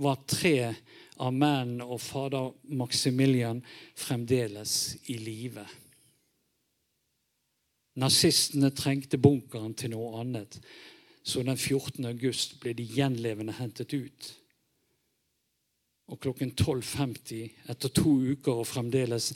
var 0.00 0.22
tre 0.24 0.72
av 1.20 1.34
mennene 1.36 1.84
og 1.84 2.00
fader 2.00 2.54
Maximilian 2.72 3.60
fremdeles 4.00 4.94
i 5.12 5.18
live. 5.20 5.64
Nazistene 8.00 8.72
trengte 8.74 9.20
bunkeren 9.22 9.76
til 9.78 9.92
noe 9.92 10.22
annet, 10.22 10.56
så 11.22 11.44
den 11.44 11.60
14. 11.60 12.00
august 12.08 12.56
ble 12.64 12.72
de 12.74 12.88
gjenlevende 12.96 13.54
hentet 13.60 13.92
ut. 13.92 14.32
Og 16.08 16.20
klokken 16.20 16.56
12.50, 16.56 17.52
etter 17.70 17.92
to 17.92 18.16
uker 18.32 18.64
og 18.64 18.68
fremdeles 18.68 19.30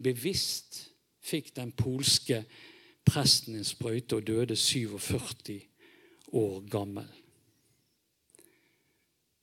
bevisst, 0.00 0.84
fikk 1.24 1.54
den 1.56 1.72
polske 1.72 2.44
presten 3.08 3.56
en 3.56 3.66
sprøyte 3.66 4.20
og 4.20 4.28
døde 4.28 4.56
47 4.56 5.60
år 6.36 6.64
gammel. 6.70 7.08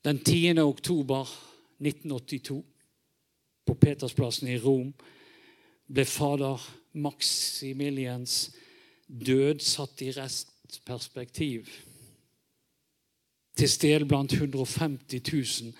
Den 0.03 0.23
10. 0.23 0.59
oktober 0.59 1.29
1982, 1.79 2.63
på 3.65 3.75
Petersplassen 3.75 4.47
i 4.49 4.57
Rom, 4.57 4.95
ble 5.85 6.05
fader 6.09 6.63
Maximilians 6.97 8.49
død 9.05 9.61
satt 9.61 10.01
i 10.01 10.09
restperspektiv. 10.15 11.69
Til 13.53 13.69
stede 13.69 14.09
blant 14.09 14.33
150 14.33 15.21
000 15.61 15.73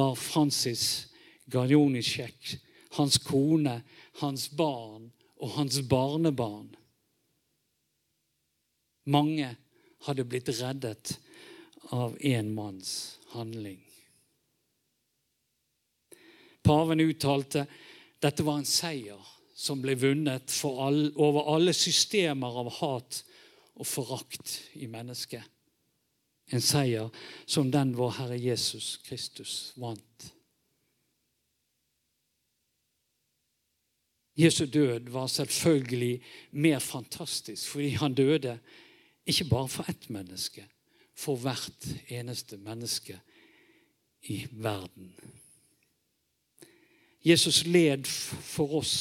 var 0.00 0.14
Francis 0.16 1.12
Garjonisjek, 1.52 2.56
hans 2.96 3.20
kone, 3.20 3.82
hans 4.24 4.48
barn 4.48 5.10
og 5.36 5.58
hans 5.58 5.82
barnebarn. 5.90 6.70
Mange 9.04 9.56
hadde 10.06 10.24
blitt 10.24 10.48
reddet 10.56 11.18
av 11.92 12.16
én 12.16 12.48
manns 12.56 13.18
handling. 13.34 13.80
Paven 16.62 17.00
uttalte 17.00 17.66
dette 18.22 18.44
var 18.46 18.60
en 18.60 18.68
seier 18.68 19.30
som 19.58 19.82
ble 19.82 19.96
vunnet 19.98 20.54
all, 20.66 21.08
over 21.18 21.48
alle 21.54 21.74
systemer 21.74 22.60
av 22.62 22.70
hat 22.78 23.22
og 23.74 23.88
forakt 23.88 24.54
i 24.78 24.86
mennesket. 24.90 25.42
En 26.52 26.62
seier 26.62 27.10
som 27.46 27.70
den 27.72 27.94
vår 27.96 28.16
Herre 28.18 28.38
Jesus 28.38 28.96
Kristus 29.06 29.72
vant. 29.80 30.28
Jesu 34.38 34.64
død 34.66 35.10
var 35.12 35.26
selvfølgelig 35.26 36.22
mer 36.52 36.78
fantastisk 36.78 37.68
fordi 37.68 37.88
han 38.00 38.14
døde 38.14 38.58
ikke 39.26 39.44
bare 39.50 39.68
for 39.68 39.90
ett 39.90 40.08
menneske, 40.10 40.64
for 41.22 41.38
hvert 41.38 41.86
eneste 42.10 42.58
menneske 42.58 43.20
i 44.26 44.42
verden. 44.50 45.12
Jesus 47.22 47.62
led 47.66 48.06
for 48.06 48.78
oss 48.80 48.96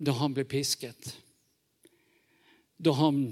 da 0.00 0.14
han 0.16 0.32
ble 0.34 0.44
pisket, 0.48 1.12
da 2.80 2.94
han 2.96 3.26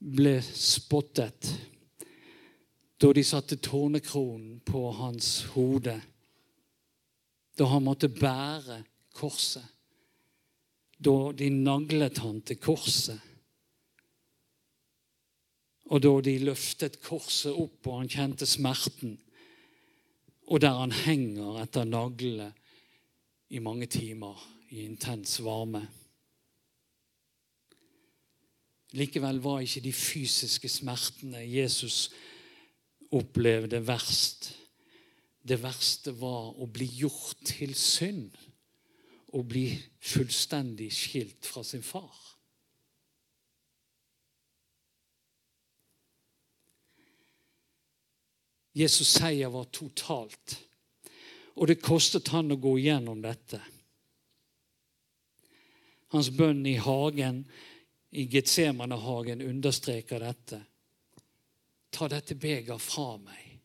ble 0.00 0.40
spottet 0.42 1.50
da 3.00 3.12
de 3.16 3.22
satte 3.24 3.56
tornekronen 3.56 4.60
på 4.64 4.90
hans 4.92 5.28
hode, 5.54 5.94
da 7.56 7.68
han 7.70 7.84
måtte 7.86 8.10
bære 8.12 8.82
korset, 9.16 9.64
da 11.00 11.32
de 11.32 11.48
naglet 11.54 12.20
han 12.20 12.42
til 12.44 12.60
korset, 12.60 13.29
og 15.90 16.02
da 16.04 16.12
de 16.22 16.36
løftet 16.44 17.00
korset 17.02 17.56
opp 17.56 17.88
og 17.90 18.02
han 18.02 18.10
kjente 18.10 18.46
smerten, 18.46 19.16
og 20.50 20.62
der 20.62 20.78
han 20.78 20.94
henger 20.94 21.60
etter 21.62 21.86
naglene 21.86 22.50
i 23.50 23.58
mange 23.62 23.86
timer 23.90 24.38
i 24.70 24.84
intens 24.86 25.40
varme. 25.42 25.82
Likevel 28.98 29.38
var 29.42 29.62
ikke 29.62 29.82
de 29.84 29.92
fysiske 29.94 30.70
smertene 30.70 31.42
Jesus 31.46 32.08
opplevde 33.14 33.82
verst. 33.86 34.50
Det 35.42 35.58
verste 35.62 36.14
var 36.18 36.54
å 36.58 36.66
bli 36.70 36.86
gjort 37.00 37.38
til 37.46 37.74
synd. 37.78 38.34
Å 39.30 39.42
bli 39.46 39.68
fullstendig 40.02 40.90
skilt 40.94 41.46
fra 41.46 41.62
sin 41.66 41.86
far. 41.86 42.29
Jesus' 48.80 49.12
seier 49.18 49.50
var 49.52 49.64
totalt, 49.64 50.56
og 51.54 51.68
det 51.68 51.82
kostet 51.84 52.30
han 52.32 52.52
å 52.52 52.58
gå 52.60 52.78
igjennom 52.78 53.20
dette. 53.22 53.60
Hans 56.10 56.30
bønn 56.34 56.64
i 56.66 56.78
hagen 56.80 57.44
i 58.10 58.24
Getsemanehagen 58.26 59.42
understreker 59.46 60.24
dette. 60.24 60.62
Ta 61.90 62.08
dette 62.08 62.34
beger 62.34 62.78
fra 62.82 63.14
meg, 63.18 63.60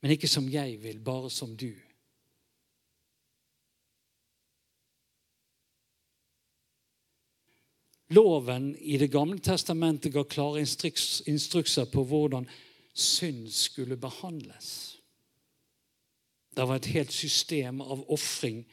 men 0.00 0.16
ikke 0.16 0.30
som 0.30 0.48
jeg 0.50 0.80
vil, 0.82 0.98
bare 1.04 1.30
som 1.30 1.54
du. 1.58 1.70
Loven 8.10 8.72
i 8.76 8.96
Det 8.98 9.06
gamle 9.06 9.38
testamentet 9.38 10.10
ga 10.12 10.24
klare 10.26 10.64
instrukser 10.64 11.86
på 11.86 12.02
hvordan 12.02 12.48
synd 12.92 13.50
skulle 13.50 13.96
behandles. 13.96 14.96
Det 16.56 16.68
var 16.68 16.76
et 16.76 16.86
helt 16.86 17.12
system 17.12 17.80
av 17.80 18.02
ofring 18.10 18.64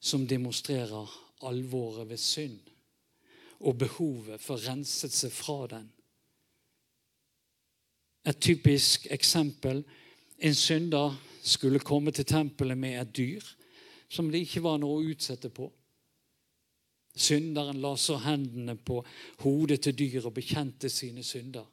som 0.00 0.26
demonstrerer 0.28 1.10
alvoret 1.44 2.08
ved 2.08 2.20
synd 2.20 2.60
og 3.60 3.78
behovet 3.78 4.40
for 4.40 4.60
renset 4.60 5.12
seg 5.12 5.32
fra 5.32 5.66
den. 5.70 5.86
Et 8.24 8.40
typisk 8.40 9.06
eksempel 9.12 9.84
en 10.38 10.54
synder 10.54 11.14
skulle 11.44 11.80
komme 11.80 12.10
til 12.10 12.24
tempelet 12.24 12.78
med 12.78 13.00
et 13.00 13.16
dyr 13.16 13.46
som 14.08 14.30
det 14.30 14.44
ikke 14.44 14.62
var 14.64 14.80
noe 14.80 15.00
å 15.00 15.12
utsette 15.12 15.50
på. 15.52 15.68
Synderen 17.14 17.80
la 17.80 17.94
så 17.96 18.16
hendene 18.24 18.74
på 18.76 18.98
hodet 19.44 19.80
til 19.84 19.96
dyret 19.98 20.26
og 20.26 20.34
bekjente 20.34 20.90
sine 20.90 21.22
synder. 21.22 21.66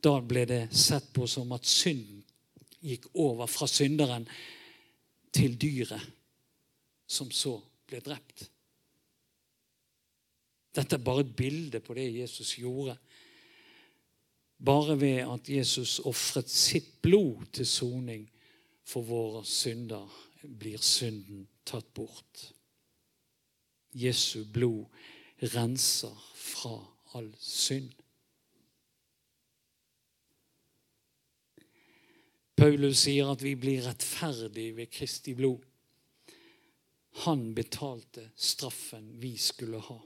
Da 0.00 0.20
ble 0.24 0.46
det 0.48 0.62
sett 0.72 1.10
på 1.12 1.26
som 1.28 1.52
at 1.52 1.68
synden 1.68 2.22
gikk 2.80 3.10
over 3.20 3.50
fra 3.50 3.68
synderen 3.68 4.24
til 5.34 5.58
dyret, 5.60 6.00
som 7.06 7.28
så 7.30 7.58
ble 7.86 8.00
drept. 8.04 8.46
Dette 10.74 10.96
er 10.96 11.04
bare 11.04 11.26
et 11.26 11.36
bilde 11.36 11.80
på 11.82 11.94
det 11.98 12.06
Jesus 12.14 12.54
gjorde. 12.62 12.96
Bare 14.64 14.96
ved 15.00 15.24
at 15.24 15.48
Jesus 15.48 15.98
ofret 16.04 16.50
sitt 16.50 17.00
blod 17.02 17.46
til 17.52 17.66
soning 17.66 18.26
for 18.86 19.04
våre 19.06 19.44
synder, 19.44 20.08
blir 20.40 20.80
synden 20.80 21.44
tatt 21.68 21.88
bort. 21.94 22.46
Jesu 23.92 24.44
blod 24.44 24.86
renser 25.52 26.14
fra 26.34 26.78
all 27.18 27.32
synd. 27.40 27.90
Paulus 32.60 33.06
sier 33.06 33.24
at 33.32 33.40
vi 33.40 33.54
blir 33.56 33.86
rettferdige 33.86 34.74
ved 34.76 34.90
Kristi 34.92 35.32
blod. 35.32 35.62
Han 37.24 37.54
betalte 37.56 38.26
straffen 38.36 39.06
vi 39.22 39.30
skulle 39.40 39.78
ha. 39.80 39.96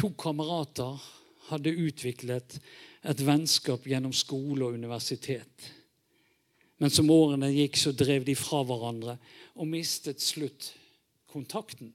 To 0.00 0.08
kamerater 0.16 0.96
hadde 1.50 1.74
utviklet 1.76 2.56
et 3.12 3.20
vennskap 3.20 3.84
gjennom 3.84 4.14
skole 4.16 4.64
og 4.64 4.78
universitet. 4.80 5.66
Men 6.80 6.94
som 6.94 7.10
årene 7.12 7.50
gikk, 7.52 7.76
så 7.76 7.92
drev 7.92 8.24
de 8.24 8.36
fra 8.38 8.62
hverandre 8.64 9.18
og 9.58 9.68
mistet 9.68 10.24
slutt 10.24 10.70
kontakten. 11.28 11.92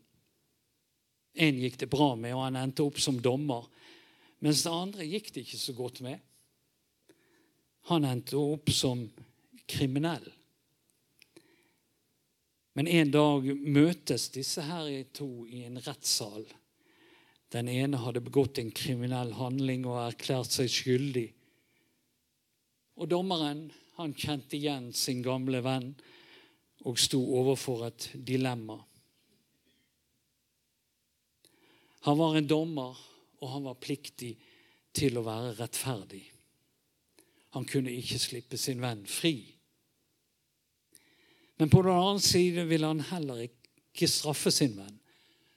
En 1.33 1.57
gikk 1.65 1.79
det 1.81 1.89
bra 1.89 2.11
med, 2.13 2.35
og 2.37 2.45
han 2.45 2.61
endte 2.61 2.85
opp 2.85 3.01
som 3.01 3.17
dommer. 3.17 3.65
Mens 4.37 4.61
det 4.67 4.75
andre 4.75 5.09
gikk 5.09 5.31
det 5.33 5.47
ikke 5.47 5.61
så 5.63 5.75
godt 5.79 6.03
med. 6.05 6.21
Han 7.89 8.05
endte 8.07 8.37
opp 8.39 8.71
som 8.71 9.09
kriminell. 9.65 10.25
Men 12.73 12.87
en 12.87 13.11
dag 13.11 13.45
møtes 13.61 14.29
disse 14.33 14.63
her 14.65 14.89
to 15.13 15.45
i 15.45 15.63
en 15.67 15.77
rettssal. 15.83 16.45
Den 17.53 17.69
ene 17.69 17.99
hadde 18.01 18.23
begått 18.25 18.57
en 18.57 18.71
kriminell 18.73 19.35
handling 19.37 19.85
og 19.85 19.99
erklært 20.07 20.55
seg 20.55 20.71
skyldig. 20.73 21.27
Og 22.97 23.09
dommeren 23.11 23.67
han 23.99 24.15
kjente 24.17 24.57
igjen 24.57 24.89
sin 24.97 25.21
gamle 25.25 25.61
venn 25.65 25.91
og 26.89 26.97
sto 26.99 27.19
overfor 27.37 27.85
et 27.91 28.09
dilemma. 28.15 28.79
Han 32.03 32.17
var 32.19 32.35
en 32.35 32.47
dommer, 32.49 32.97
og 33.39 33.51
han 33.53 33.63
var 33.69 33.79
pliktig 33.79 34.33
til 34.91 35.19
å 35.19 35.23
være 35.23 35.53
rettferdig. 35.61 36.32
Han 37.53 37.65
kunne 37.69 37.93
ikke 37.93 38.19
slippe 38.21 38.57
sin 38.57 38.81
venn 38.81 39.05
fri. 39.09 39.35
Men 41.61 41.69
på 41.69 41.83
den 41.85 41.93
annen 41.93 42.21
side 42.23 42.65
ville 42.65 42.89
han 42.89 43.03
heller 43.11 43.45
ikke 43.45 44.09
straffe 44.09 44.51
sin 44.51 44.73
venn, 44.77 44.95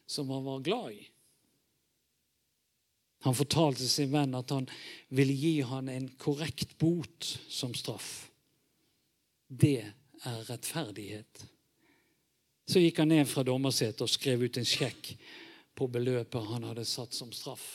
som 0.06 0.28
han 0.30 0.44
var 0.44 0.64
glad 0.66 0.92
i. 0.92 1.06
Han 3.24 3.35
fortalte 3.35 3.88
sin 3.88 4.12
venn 4.12 4.37
at 4.38 4.52
han 4.54 4.68
ville 5.09 5.35
gi 5.35 5.54
han 5.66 5.88
en 5.88 6.09
korrekt 6.20 6.76
bot 6.78 7.32
som 7.48 7.72
straff. 7.74 8.28
Det 9.48 9.80
er 9.82 10.37
rettferdighet. 10.50 11.46
Så 12.66 12.82
gikk 12.82 13.00
han 13.00 13.11
ned 13.14 13.26
fra 13.30 13.42
dommersetet 13.46 14.04
og 14.04 14.11
skrev 14.11 14.44
ut 14.46 14.61
en 14.61 14.68
sjekk 14.68 15.14
på 15.76 15.88
beløpet 15.92 16.48
han 16.50 16.66
hadde 16.66 16.85
satt 16.88 17.14
som 17.14 17.32
straff. 17.35 17.66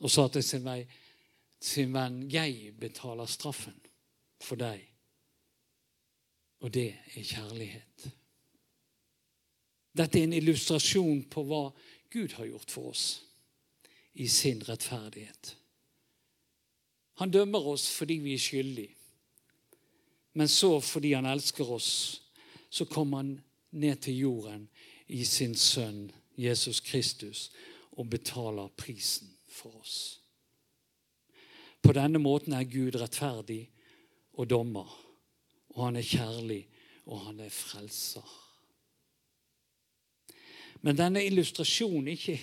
Og 0.00 0.12
sa 0.12 0.26
til 0.32 0.44
sin, 0.44 0.64
vei, 0.64 0.82
sin 1.60 1.94
venn 1.94 2.30
'Jeg 2.30 2.74
betaler 2.80 3.26
straffen 3.26 3.80
for 4.40 4.56
deg'. 4.56 4.86
Og 6.60 6.74
det 6.74 6.96
er 7.14 7.22
kjærlighet. 7.22 8.10
Dette 9.96 10.18
er 10.18 10.24
en 10.24 10.32
illustrasjon 10.32 11.24
på 11.30 11.42
hva 11.42 11.70
Gud 12.10 12.32
har 12.32 12.46
gjort 12.46 12.70
for 12.70 12.90
oss 12.90 13.22
i 14.14 14.28
sin 14.28 14.62
rettferdighet. 14.68 15.56
Han 17.14 17.30
dømmer 17.30 17.66
oss 17.66 17.90
fordi 17.92 18.14
vi 18.14 18.34
er 18.34 18.38
skyldige. 18.38 18.96
Men 20.32 20.48
så, 20.48 20.80
fordi 20.80 21.12
han 21.12 21.26
elsker 21.26 21.70
oss, 21.70 22.22
så 22.70 22.84
kom 22.84 23.12
han 23.12 23.40
ned 23.70 23.96
til 23.96 24.18
jorden 24.18 24.68
i 25.08 25.24
sin 25.24 25.54
sønn 25.54 26.10
Jesus 26.38 26.80
Kristus 26.80 27.50
og 27.92 28.10
betaler 28.10 28.68
prisen 28.68 29.36
for 29.48 29.80
oss. 29.80 30.19
På 31.90 31.94
denne 31.96 32.20
måten 32.22 32.52
er 32.54 32.68
Gud 32.70 32.94
rettferdig 33.02 33.64
og 34.38 34.46
dommer, 34.46 34.90
og 35.74 35.80
han 35.88 35.96
er 35.98 36.04
kjærlig, 36.06 36.60
og 37.10 37.24
han 37.24 37.40
er 37.42 37.50
frelser. 37.50 38.28
Men 40.86 41.00
denne 41.00 41.24
illustrasjonen 41.26 42.12
ikke, 42.12 42.36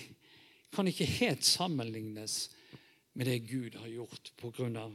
kan 0.68 0.90
ikke 0.92 1.06
helt 1.14 1.48
sammenlignes 1.48 2.34
med 3.16 3.30
det 3.30 3.38
Gud 3.48 3.78
har 3.80 3.88
gjort 3.88 4.34
av 4.82 4.92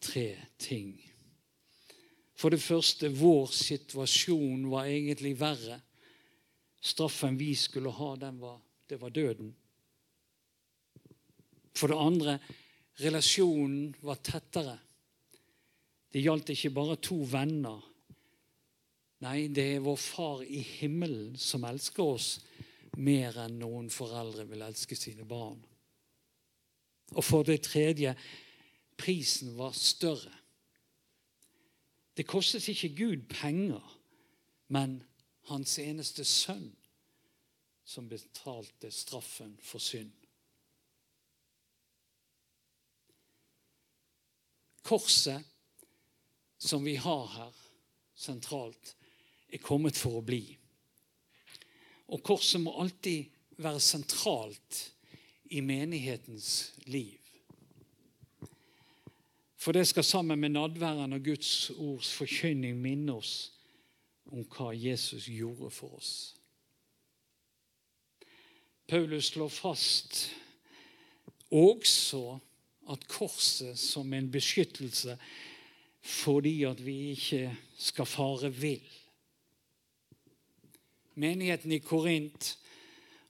tre 0.00 0.26
ting. 0.58 0.90
For 2.34 2.50
det 2.50 2.58
første, 2.66 3.12
vår 3.14 3.46
situasjon 3.46 4.66
var 4.74 4.90
egentlig 4.90 5.36
verre. 5.38 5.78
Straffen 6.82 7.38
vi 7.38 7.54
skulle 7.54 7.94
ha, 7.94 8.10
var, 8.42 8.58
det 8.90 8.98
var 8.98 9.14
døden. 9.14 9.54
For 11.78 11.94
det 11.94 12.02
andre, 12.10 12.38
relasjonen 13.02 13.94
var 14.00 14.20
tettere. 14.22 14.78
Det 16.12 16.22
gjaldt 16.22 16.52
ikke 16.54 16.70
bare 16.74 16.96
to 17.02 17.18
venner. 17.26 17.82
Nei, 19.24 19.48
det 19.48 19.64
er 19.76 19.84
vår 19.84 19.98
Far 19.98 20.42
i 20.44 20.60
himmelen 20.62 21.34
som 21.40 21.64
elsker 21.66 22.04
oss 22.04 22.28
mer 23.00 23.38
enn 23.42 23.58
noen 23.58 23.88
foreldre 23.90 24.44
vil 24.46 24.62
elske 24.62 24.96
sine 24.98 25.26
barn. 25.26 25.58
Og 27.14 27.24
for 27.24 27.46
det 27.46 27.64
tredje, 27.66 28.14
prisen 28.98 29.54
var 29.58 29.74
større. 29.74 30.32
Det 32.14 32.26
kostet 32.30 32.68
ikke 32.70 32.94
Gud 32.94 33.26
penger, 33.30 33.82
men 34.70 35.00
hans 35.50 35.78
eneste 35.82 36.24
sønn 36.24 36.70
som 37.84 38.06
betalte 38.08 38.90
straffen 38.94 39.56
for 39.62 39.82
synd. 39.82 40.12
Korset 44.84 45.42
som 46.60 46.84
vi 46.84 46.96
har 46.96 47.26
her 47.26 47.52
sentralt, 48.14 48.94
er 49.52 49.62
kommet 49.62 49.96
for 49.96 50.18
å 50.18 50.24
bli. 50.24 50.42
Og 52.12 52.22
korset 52.24 52.62
må 52.62 52.74
alltid 52.80 53.30
være 53.60 53.80
sentralt 53.80 54.80
i 55.54 55.60
menighetens 55.64 56.72
liv. 56.90 57.20
For 59.56 59.72
det 59.72 59.86
skal 59.88 60.04
sammen 60.04 60.40
med 60.40 60.56
nadværen 60.56 61.16
og 61.16 61.24
Guds 61.24 61.70
ords 61.70 62.10
forkynning 62.12 62.76
minne 62.80 63.16
oss 63.16 63.34
om 64.32 64.44
hva 64.44 64.72
Jesus 64.76 65.28
gjorde 65.30 65.70
for 65.72 65.96
oss. 66.00 66.14
Paulus 68.88 69.30
slår 69.32 69.48
fast 69.48 70.18
også 71.48 72.38
at 72.92 73.06
korset 73.08 73.78
som 73.80 74.12
en 74.12 74.30
beskyttelse 74.32 75.16
fordi 76.04 76.58
at 76.68 76.82
vi 76.84 77.14
ikke 77.14 77.48
skal 77.80 78.06
fare 78.06 78.50
vill. 78.52 78.84
Menigheten 81.16 81.72
i 81.72 81.80
Korint 81.80 82.50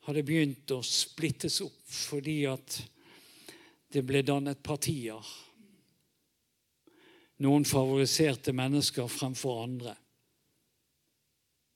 hadde 0.09 0.25
begynt 0.27 0.73
å 0.75 0.81
splittes 0.83 1.61
opp 1.63 1.83
fordi 1.87 2.41
at 2.51 2.81
det 3.95 4.03
ble 4.03 4.25
dannet 4.27 4.63
partier. 4.65 5.23
Noen 7.45 7.67
favoriserte 7.67 8.55
mennesker 8.57 9.07
fremfor 9.11 9.63
andre. 9.63 9.95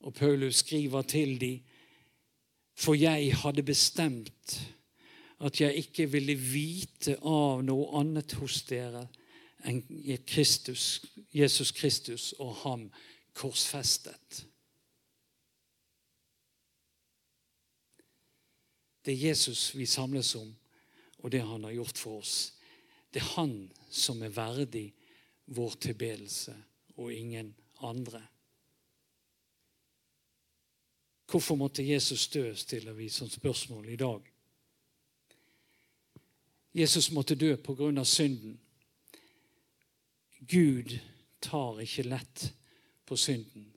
Og 0.03 0.15
Paulus 0.15 0.63
skriver 0.63 1.07
til 1.07 1.35
dem, 1.39 1.63
for 2.79 2.95
jeg 2.95 3.33
hadde 3.35 3.63
bestemt 3.67 4.59
at 5.39 5.61
jeg 5.61 5.75
ikke 5.75 6.09
ville 6.11 6.35
vite 6.35 7.15
av 7.23 7.63
noe 7.63 7.87
annet 7.99 8.35
hos 8.41 8.61
dere 8.67 9.05
enn 9.67 9.81
Kristus, 10.27 11.01
Jesus 11.35 11.71
Kristus 11.75 12.31
og 12.39 12.55
ham 12.63 12.87
korsfestet. 13.35 14.45
Det 19.05 19.15
er 19.15 19.29
Jesus 19.29 19.71
vi 19.75 19.87
samles 19.87 20.35
om, 20.35 20.49
og 21.23 21.31
det 21.31 21.41
han 21.41 21.63
har 21.63 21.75
gjort 21.75 21.97
for 21.97 22.19
oss. 22.19 22.35
Det 23.13 23.21
er 23.23 23.31
han 23.39 23.53
som 23.89 24.21
er 24.23 24.35
verdig 24.35 24.89
vår 25.55 25.79
tilbedelse, 25.81 26.53
og 26.99 27.13
ingen 27.13 27.55
andre. 27.81 28.21
Hvorfor 31.31 31.55
måtte 31.55 31.85
Jesus 31.85 32.27
dø, 32.27 32.53
stiller 32.55 32.93
vi 32.93 33.09
som 33.09 33.29
spørsmål 33.29 33.89
i 33.89 33.95
dag. 33.95 34.21
Jesus 36.75 37.11
måtte 37.11 37.35
dø 37.35 37.55
av 37.55 38.05
synden. 38.05 38.59
Gud 40.39 40.99
tar 41.41 41.81
ikke 41.81 42.07
lett 42.07 42.49
på 43.05 43.17
synden, 43.17 43.71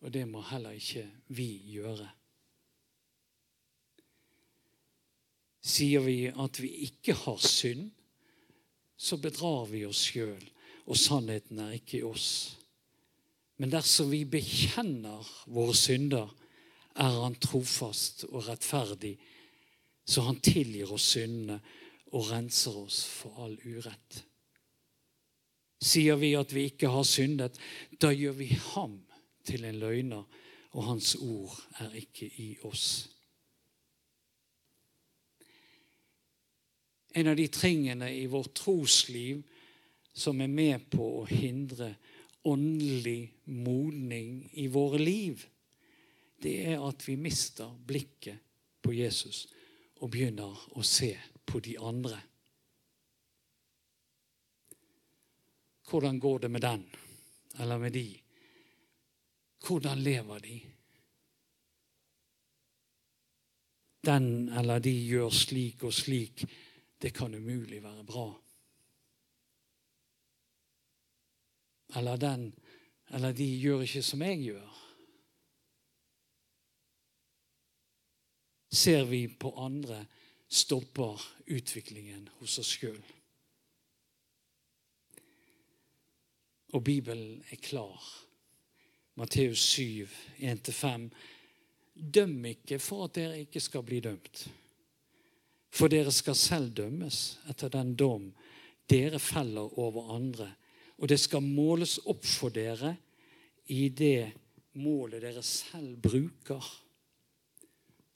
og 0.00 0.12
det 0.12 0.24
må 0.28 0.42
heller 0.48 0.76
ikke 0.78 1.08
vi 1.34 1.48
gjøre. 1.74 2.08
Sier 5.64 6.04
vi 6.04 6.28
at 6.28 6.60
vi 6.60 6.70
ikke 6.86 7.16
har 7.24 7.40
synd, 7.40 7.88
så 8.96 9.16
bedrar 9.16 9.64
vi 9.70 9.84
oss 9.88 10.04
sjøl, 10.10 10.42
og 10.84 10.98
sannheten 11.00 11.58
er 11.64 11.78
ikke 11.78 11.98
i 11.98 12.06
oss. 12.06 12.28
Men 13.56 13.72
dersom 13.72 14.10
vi 14.12 14.24
bekjenner 14.28 15.26
våre 15.46 15.74
synder, 15.76 16.28
er 16.94 17.16
Han 17.24 17.34
trofast 17.42 18.22
og 18.28 18.44
rettferdig, 18.46 19.16
så 20.06 20.22
Han 20.28 20.38
tilgir 20.40 20.92
oss 20.92 21.08
syndene 21.16 21.58
og 22.14 22.30
renser 22.30 22.76
oss 22.78 23.02
for 23.10 23.44
all 23.44 23.56
urett. 23.66 24.20
Sier 25.84 26.16
vi 26.16 26.32
at 26.38 26.52
vi 26.54 26.68
ikke 26.70 26.88
har 26.92 27.04
syndet, 27.06 27.58
da 28.00 28.12
gjør 28.14 28.38
vi 28.38 28.52
ham 28.72 29.00
til 29.44 29.66
en 29.68 29.80
løgner, 29.82 30.22
og 30.74 30.86
hans 30.88 31.14
ord 31.20 31.58
er 31.82 31.92
ikke 31.98 32.30
i 32.40 32.54
oss. 32.66 33.10
En 37.14 37.30
av 37.30 37.36
de 37.38 37.46
tingene 37.52 38.08
i 38.10 38.24
vårt 38.26 38.54
trosliv 38.58 39.44
som 40.14 40.40
er 40.42 40.50
med 40.50 40.88
på 40.90 41.04
å 41.20 41.26
hindre 41.28 41.92
åndelig 42.50 43.28
modning 43.50 44.40
i 44.58 44.66
våre 44.70 44.98
liv, 44.98 45.44
det 46.42 46.56
er 46.74 46.82
at 46.82 47.06
vi 47.06 47.14
mister 47.18 47.70
blikket 47.86 48.42
på 48.82 48.92
Jesus 48.96 49.46
og 50.02 50.10
begynner 50.12 50.58
å 50.74 50.82
se 50.84 51.14
på 51.46 51.60
de 51.60 51.78
andre. 51.78 52.20
Hvordan 55.90 56.20
går 56.20 56.38
det 56.38 56.48
med 56.48 56.60
den 56.60 56.84
eller 57.58 57.78
med 57.78 57.92
de? 57.92 58.20
Hvordan 59.66 59.98
lever 59.98 60.38
de? 60.38 60.60
Den 64.04 64.48
eller 64.48 64.78
de 64.78 64.92
gjør 64.92 65.30
slik 65.30 65.84
og 65.84 65.94
slik. 65.94 66.44
Det 67.00 67.14
kan 67.14 67.34
umulig 67.34 67.82
være 67.82 68.04
bra. 68.04 68.26
Eller 71.96 72.16
den 72.16 72.50
eller 73.14 73.32
de 73.32 73.46
gjør 73.60 73.84
ikke 73.84 74.02
som 74.02 74.22
jeg 74.24 74.40
gjør. 74.42 74.80
Ser 78.74 79.04
vi 79.06 79.26
på 79.28 79.52
andre 79.60 80.06
stopper 80.48 81.20
utviklingen 81.46 82.28
hos 82.38 82.58
oss 82.62 82.72
sjøl. 82.76 83.00
Og 86.74 86.82
Bibelen 86.84 87.42
er 87.50 87.60
klar. 87.62 88.02
Matteus 89.14 89.62
7, 89.76 90.08
1-5. 90.38 91.08
Døm 91.94 92.44
ikke 92.50 92.80
for 92.82 93.06
at 93.06 93.14
dere 93.14 93.44
ikke 93.44 93.62
skal 93.62 93.84
bli 93.86 94.00
dømt. 94.02 94.48
For 95.74 95.90
dere 95.90 96.10
skal 96.14 96.38
selv 96.38 96.74
dømmes 96.74 97.20
etter 97.50 97.70
den 97.70 97.94
dom 97.98 98.32
dere 98.90 99.18
feller 99.18 99.78
over 99.80 100.12
andre, 100.14 100.50
og 100.98 101.08
det 101.08 101.18
skal 101.20 101.42
måles 101.42 101.96
opp 102.10 102.26
for 102.26 102.52
dere 102.54 102.94
i 103.72 103.88
det 103.88 104.34
målet 104.78 105.22
dere 105.24 105.42
selv 105.42 105.96
bruker. 106.02 106.66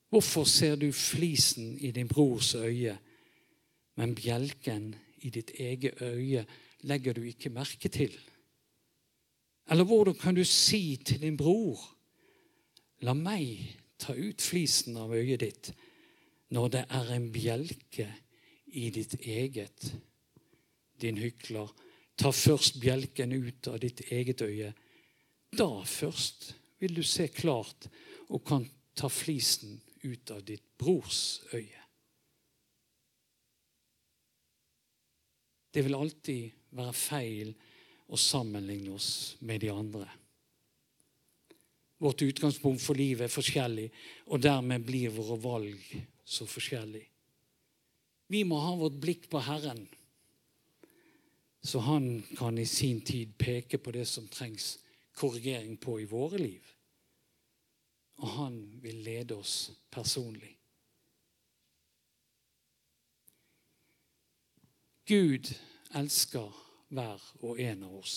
Hvorfor 0.09 0.44
ser 0.44 0.77
du 0.77 0.92
flisen 0.92 1.79
i 1.79 1.90
din 1.90 2.09
brors 2.09 2.55
øye, 2.55 2.97
men 3.97 4.14
bjelken 4.14 4.94
i 5.21 5.31
ditt 5.31 5.51
eget 5.59 6.03
øye 6.03 6.47
legger 6.81 7.12
du 7.12 7.23
ikke 7.23 7.51
merke 7.53 7.88
til? 7.88 8.14
Eller 9.71 9.85
hvordan 9.85 10.14
kan 10.14 10.35
du 10.35 10.44
si 10.44 10.97
til 11.05 11.21
din 11.21 11.37
bror, 11.37 11.81
la 13.01 13.12
meg 13.12 13.77
ta 13.99 14.14
ut 14.16 14.40
flisen 14.42 14.97
av 14.97 15.12
øyet 15.12 15.40
ditt, 15.40 15.73
når 16.51 16.68
det 16.68 16.85
er 16.88 17.11
en 17.12 17.29
bjelke 17.33 18.07
i 18.66 18.88
ditt 18.90 19.18
eget? 19.21 19.92
Din 21.03 21.18
hykler, 21.18 21.68
ta 22.16 22.31
først 22.31 22.81
bjelken 22.81 23.33
ut 23.33 23.68
av 23.68 23.77
ditt 23.83 24.01
eget 24.11 24.40
øye. 24.42 24.73
Da 25.53 25.68
først 25.85 26.55
vil 26.81 26.97
du 26.97 27.03
se 27.03 27.29
klart 27.29 27.90
og 28.29 28.44
kan 28.47 28.64
ta 28.97 29.09
flisen 29.12 29.83
ut 30.03 30.31
av 30.31 30.45
ditt 30.45 30.65
brors 30.79 31.41
øye. 31.53 31.85
Det 35.75 35.85
vil 35.85 35.99
alltid 35.99 36.73
være 36.79 36.95
feil 36.97 37.53
å 38.09 38.17
sammenligne 38.17 38.95
oss 38.97 39.37
med 39.45 39.61
de 39.63 39.71
andre. 39.73 40.07
Vårt 41.99 42.23
utgangspunkt 42.23 42.83
for 42.83 42.99
livet 42.99 43.27
er 43.27 43.33
forskjellig, 43.33 43.89
og 44.31 44.43
dermed 44.43 44.85
blir 44.87 45.13
våre 45.13 45.37
valg 45.43 45.95
så 46.25 46.47
forskjellige. 46.47 47.11
Vi 48.29 48.45
må 48.45 48.59
ha 48.61 48.75
vårt 48.77 48.99
blikk 49.01 49.27
på 49.33 49.41
Herren, 49.41 49.87
så 51.65 51.81
han 51.85 52.23
kan 52.39 52.59
i 52.59 52.67
sin 52.69 53.01
tid 53.01 53.35
peke 53.41 53.81
på 53.83 53.93
det 53.93 54.05
som 54.07 54.29
trengs 54.31 54.77
korrigering 55.19 55.77
på 55.81 55.99
i 56.01 56.07
våre 56.09 56.39
liv. 56.39 56.75
Og 58.19 58.29
han 58.29 58.57
vil 58.83 59.03
lede 59.07 59.37
oss 59.39 59.71
personlig. 59.91 60.55
Gud 65.09 65.55
elsker 65.97 66.65
hver 66.93 67.23
og 67.41 67.61
en 67.61 67.87
av 67.87 67.95
oss 68.03 68.17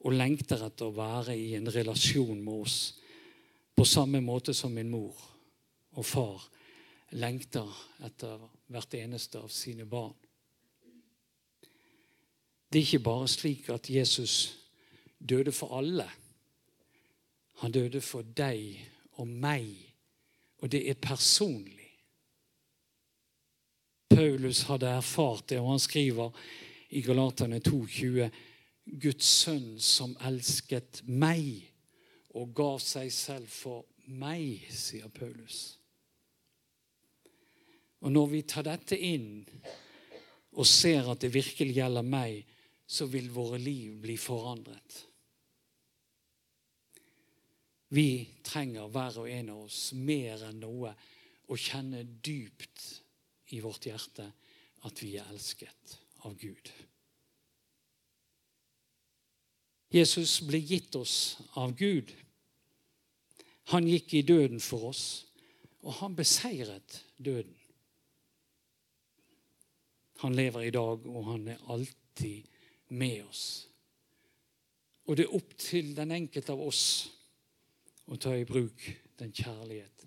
og 0.00 0.14
lengter 0.16 0.62
etter 0.64 0.88
å 0.88 0.96
være 0.96 1.36
i 1.36 1.54
en 1.56 1.68
relasjon 1.72 2.40
med 2.40 2.64
oss 2.64 2.78
på 3.76 3.84
samme 3.88 4.20
måte 4.24 4.54
som 4.56 4.72
min 4.76 4.90
mor 4.92 5.16
og 5.96 6.06
far 6.06 6.46
lengter 7.16 7.68
etter 8.06 8.40
hvert 8.70 8.96
eneste 8.96 9.40
av 9.40 9.50
sine 9.52 9.86
barn. 9.88 10.14
Det 12.70 12.78
er 12.78 12.86
ikke 12.86 13.06
bare 13.08 13.28
slik 13.28 13.68
at 13.74 13.90
Jesus 13.90 14.34
døde 15.18 15.52
for 15.52 15.74
alle. 15.80 16.06
Han 17.60 17.72
døde 17.72 18.00
for 18.00 18.24
deg 18.24 18.78
og 19.20 19.28
meg, 19.28 19.68
og 20.60 20.70
det 20.72 20.80
er 20.88 21.00
personlig. 21.00 21.90
Paulus 24.10 24.62
hadde 24.68 24.88
erfart 24.88 25.48
det, 25.52 25.58
og 25.60 25.74
han 25.74 25.82
skriver 25.82 26.32
i 26.90 27.02
Galaterne 27.04 27.60
2,20.: 27.60 28.30
Guds 29.00 29.28
sønn 29.42 29.76
som 29.80 30.16
elsket 30.26 31.02
meg 31.06 31.68
og 32.34 32.54
gav 32.56 32.80
seg 32.82 33.12
selv 33.12 33.46
for 33.52 33.84
meg, 34.06 34.64
sier 34.72 35.12
Paulus. 35.14 35.76
Og 38.00 38.12
når 38.12 38.26
vi 38.32 38.42
tar 38.48 38.64
dette 38.66 38.96
inn 38.96 39.44
og 40.56 40.66
ser 40.66 41.10
at 41.12 41.20
det 41.20 41.34
virkelig 41.34 41.76
gjelder 41.76 42.06
meg, 42.06 42.40
så 42.86 43.06
vil 43.06 43.28
våre 43.30 43.60
liv 43.60 44.00
bli 44.02 44.16
forandret. 44.18 45.04
Vi 47.90 48.28
trenger 48.46 48.86
hver 48.86 49.18
og 49.18 49.30
en 49.30 49.50
av 49.50 49.64
oss 49.66 49.90
mer 49.98 50.44
enn 50.46 50.60
noe 50.62 50.92
å 51.50 51.58
kjenne 51.58 52.04
dypt 52.22 52.84
i 53.56 53.58
vårt 53.64 53.88
hjerte 53.90 54.28
at 54.86 55.02
vi 55.02 55.16
er 55.18 55.26
elsket 55.32 55.96
av 56.28 56.36
Gud. 56.38 56.70
Jesus 59.90 60.36
ble 60.46 60.60
gitt 60.62 60.94
oss 60.94 61.40
av 61.58 61.74
Gud. 61.74 62.12
Han 63.74 63.88
gikk 63.90 64.14
i 64.14 64.26
døden 64.26 64.62
for 64.62 64.92
oss, 64.92 65.04
og 65.82 65.96
han 65.98 66.14
beseiret 66.14 67.00
døden. 67.18 67.56
Han 70.22 70.36
lever 70.36 70.68
i 70.68 70.74
dag, 70.74 71.06
og 71.10 71.26
han 71.32 71.48
er 71.48 71.62
alltid 71.72 72.46
med 72.94 73.24
oss. 73.24 73.44
Og 75.08 75.16
det 75.16 75.26
er 75.26 75.34
opp 75.34 75.56
til 75.58 75.94
den 75.96 76.12
enkelte 76.14 76.54
av 76.54 76.62
oss 76.62 76.84
å 78.10 78.16
ta 78.18 78.34
i 78.34 78.46
bruk 78.46 78.82
den 79.20 79.32
kjærlighet 79.32 80.06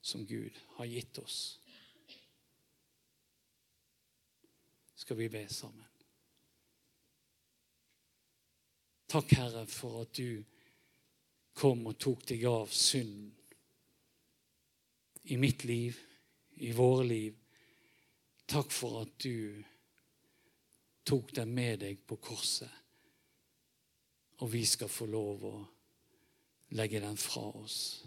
som 0.00 0.22
Gud 0.26 0.54
har 0.76 0.86
gitt 0.86 1.18
oss. 1.18 1.38
Skal 4.94 5.16
vi 5.16 5.28
be 5.32 5.42
sammen? 5.48 5.86
Takk, 9.10 9.32
Herre, 9.34 9.64
for 9.66 10.04
at 10.04 10.14
du 10.14 10.38
kom 11.58 11.82
og 11.90 11.98
tok 11.98 12.22
deg 12.30 12.44
av 12.46 12.70
synden 12.70 13.34
i 15.34 15.36
mitt 15.36 15.64
liv, 15.66 15.98
i 16.62 16.70
våre 16.72 17.04
liv. 17.08 17.34
Takk 18.46 18.70
for 18.70 19.02
at 19.02 19.18
du 19.18 19.58
tok 21.02 21.34
den 21.34 21.50
med 21.54 21.82
deg 21.82 22.06
på 22.06 22.20
korset. 22.22 22.70
Og 24.40 24.52
vi 24.52 24.62
skal 24.66 24.88
få 24.88 25.10
lov 25.10 25.44
å 25.44 25.56
legge 26.70 27.00
den 27.00 27.16
fra 27.16 27.50
oss. 27.58 28.04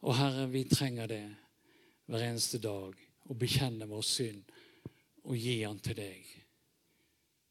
Og 0.00 0.16
Herre, 0.16 0.46
vi 0.50 0.64
trenger 0.68 1.06
det 1.10 1.24
hver 2.06 2.24
eneste 2.28 2.60
dag. 2.62 2.94
Å 3.28 3.36
bekjenne 3.36 3.88
vår 3.90 4.04
synd 4.06 4.52
og 5.28 5.34
gi 5.36 5.58
den 5.60 5.80
til 5.84 5.98
deg. 5.98 6.28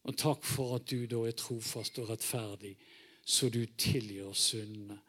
Og 0.08 0.16
takk 0.18 0.46
for 0.48 0.78
at 0.78 0.88
du 0.90 1.04
da 1.10 1.20
er 1.28 1.36
trofast 1.38 2.00
og 2.02 2.10
rettferdig, 2.10 2.74
så 3.28 3.50
du 3.52 3.66
tilgir 3.78 4.32
syndene 4.34 5.02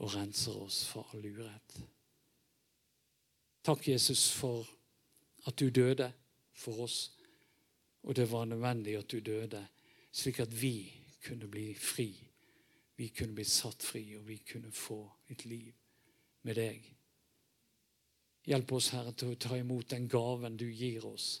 og 0.00 0.14
renser 0.16 0.56
oss 0.56 0.80
for 0.88 1.12
all 1.12 1.24
urett. 1.24 1.76
Takk, 3.66 3.88
Jesus, 3.88 4.30
for 4.32 4.66
at 5.46 5.58
du 5.58 5.68
døde 5.70 6.08
for 6.56 6.86
oss, 6.86 7.12
og 8.02 8.16
det 8.16 8.30
var 8.30 8.46
nødvendig 8.48 8.96
at 8.98 9.10
du 9.10 9.20
døde, 9.20 9.66
slik 10.12 10.40
at 10.40 10.52
vi 10.62 10.88
kunne 11.26 11.48
bli 11.50 11.74
fri. 11.74 12.08
Vi 12.96 13.08
kunne 13.08 13.36
bli 13.36 13.44
satt 13.44 13.82
fri, 13.82 14.04
og 14.16 14.26
vi 14.28 14.38
kunne 14.38 14.72
få 14.72 15.00
et 15.28 15.44
liv 15.44 15.72
med 16.48 16.56
deg. 16.56 16.86
Hjelp 18.46 18.72
oss, 18.78 18.92
Herre, 18.94 19.12
til 19.12 19.34
å 19.34 19.40
ta 19.42 19.58
imot 19.58 19.90
den 19.90 20.06
gaven 20.08 20.56
du 20.56 20.68
gir 20.70 21.04
oss 21.08 21.34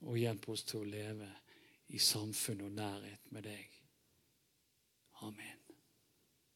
og 0.00 0.16
hjelp 0.16 0.48
oss 0.48 0.64
til 0.64 0.80
å 0.80 0.90
leve 0.90 1.28
i 1.92 2.00
samfunn 2.00 2.64
og 2.66 2.76
nærhet 2.76 3.32
med 3.34 3.44
deg. 3.50 3.80
Amen. 5.26 5.59